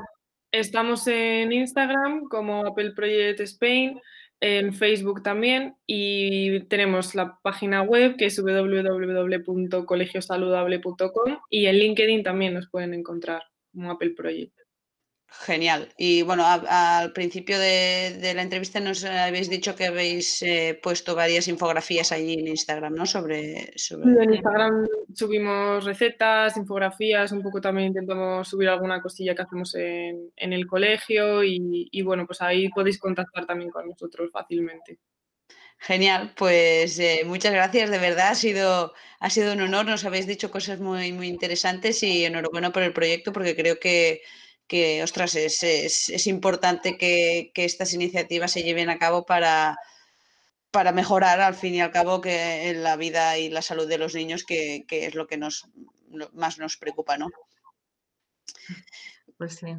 Estamos 0.52 1.08
en 1.08 1.54
Instagram 1.54 2.28
como 2.28 2.66
Apple 2.66 2.92
Project 2.92 3.40
Spain, 3.42 4.02
en 4.42 4.74
Facebook 4.74 5.24
también 5.24 5.76
y 5.86 6.60
tenemos 6.62 7.14
la 7.16 7.38
página 7.42 7.84
web 7.84 8.18
que 8.18 8.26
es 8.26 8.42
www.colegiosaludable.com 8.42 11.38
y 11.50 11.68
en 11.68 11.76
LinkedIn 11.78 12.24
también 12.24 12.56
nos 12.56 12.70
pueden 12.70 12.94
encontrar 12.94 13.44
como 13.72 13.92
Apple 13.92 14.10
Project. 14.12 14.61
Genial. 15.34 15.88
Y 15.98 16.24
bueno, 16.24 16.44
al 16.46 17.13
principio 17.13 17.58
de, 17.58 18.34
la 18.36 18.41
entrevista 18.41 18.82
nos 18.82 19.06
habéis 19.06 19.50
dicho 19.50 19.76
que 19.76 19.86
habéis 19.86 20.41
eh, 20.41 20.78
puesto 20.84 21.15
varias 21.15 21.48
infografías 21.48 22.12
allí 22.12 22.34
en 22.34 22.50
Instagram, 22.50 22.94
¿no? 22.94 23.06
Sobre, 23.06 23.72
sobre... 23.78 24.24
En 24.24 24.34
Instagram 24.34 24.86
subimos 25.15 25.86
recetas, 25.86 26.58
infografías, 26.58 27.32
un 27.32 27.41
poco 27.41 27.62
también 27.62 27.88
intentamos 27.88 28.50
subir 28.50 28.67
alguna 28.67 29.02
cosilla 29.02 29.34
que 29.34 29.41
hacemos 29.41 29.74
en, 29.76 30.32
el 30.36 30.67
colegio 30.67 31.44
y, 31.46 32.02
bueno, 32.04 32.28
pues 32.28 32.41
ahí 32.41 32.67
podéis 32.70 33.00
contactar 33.00 33.46
también 33.46 33.72
con 33.72 33.88
nosotros 33.88 34.30
fácilmente. 34.34 35.00
Genial, 35.78 36.34
pues 36.36 37.00
eh, 37.00 37.24
muchas 37.26 37.54
gracias, 37.54 37.89
de 37.89 37.98
verdad 37.98 38.30
ha 38.32 38.36
sido, 38.36 38.94
ha 39.20 39.30
sido 39.30 39.54
un 39.54 39.62
honor, 39.62 39.86
nos 39.86 40.06
habéis 40.06 40.28
dicho 40.28 40.52
cosas 40.52 40.80
muy, 40.80 41.13
muy 41.13 41.28
interesantes 41.28 42.04
y 42.04 42.26
enhorabuena 42.26 42.72
por 42.72 42.84
el 42.84 42.94
proyecto 42.94 43.32
porque 43.32 43.56
creo 43.56 43.80
que 43.80 44.22
que, 44.71 45.03
ostras, 45.03 45.36
es, 45.36 45.63
es, 45.63 46.27
importante 46.27 46.97
que, 46.97 47.51
que, 47.53 47.65
estas 47.65 47.93
iniciativas 47.93 48.53
se 48.53 48.63
lleven 48.63 48.89
a 48.89 48.97
cabo 48.97 49.25
para, 49.25 49.77
para 50.71 50.93
mejorar, 50.93 51.41
al 51.41 51.55
fin 51.55 51.75
y 51.75 51.81
al 51.81 51.91
cabo, 51.91 52.21
que 52.21 52.69
en 52.69 52.81
la 52.81 52.95
vida 52.95 53.38
y 53.38 53.49
la 53.49 53.62
salud 53.62 53.86
de 53.89 53.97
los 53.97 54.15
niños, 54.15 54.45
que, 54.45 54.86
que 54.88 55.07
es 55.07 55.13
lo 55.13 55.27
que 55.27 55.36
nos, 55.36 55.67
más 56.31 56.57
nos 56.57 56.77
preocupa, 56.77 57.17
¿no? 57.17 57.27
Pues 59.38 59.55
sí. 59.55 59.75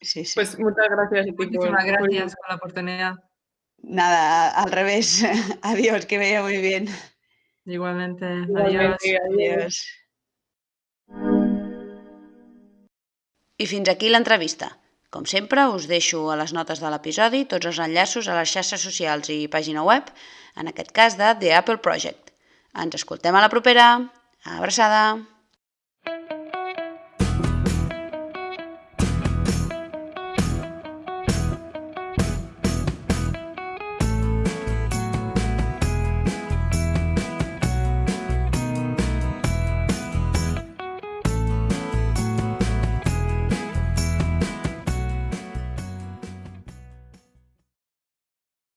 sí, 0.00 0.24
sí. 0.24 0.34
Pues 0.34 0.58
muchas 0.58 0.88
gracias. 0.90 1.26
Muchísimas 1.38 1.84
gracias 1.84 2.34
por 2.34 2.48
la 2.48 2.56
oportunidad. 2.56 3.14
Nada, 3.78 4.50
al 4.60 4.72
revés. 4.72 5.22
Adiós, 5.62 6.04
que 6.06 6.18
vaya 6.18 6.42
muy 6.42 6.56
bien. 6.56 6.88
Igualmente. 7.64 8.26
Adiós. 8.26 8.96
adiós. 9.30 10.01
I 13.62 13.66
fins 13.70 13.86
aquí 13.90 14.08
l'entrevista. 14.10 14.72
Com 15.14 15.26
sempre, 15.30 15.68
us 15.70 15.84
deixo 15.90 16.22
a 16.32 16.38
les 16.40 16.54
notes 16.56 16.80
de 16.82 16.90
l'episodi 16.90 17.44
tots 17.52 17.68
els 17.70 17.78
enllaços 17.84 18.26
a 18.26 18.38
les 18.38 18.50
xarxes 18.50 18.82
socials 18.88 19.30
i 19.30 19.44
pàgina 19.52 19.84
web, 19.86 20.08
en 20.58 20.72
aquest 20.72 20.90
cas 20.96 21.18
de 21.20 21.34
The 21.44 21.52
Apple 21.60 21.78
Project. 21.84 22.32
Ens 22.84 22.98
escoltem 22.98 23.38
a 23.38 23.44
la 23.44 23.52
propera. 23.52 23.92
Abraçada! 24.56 25.04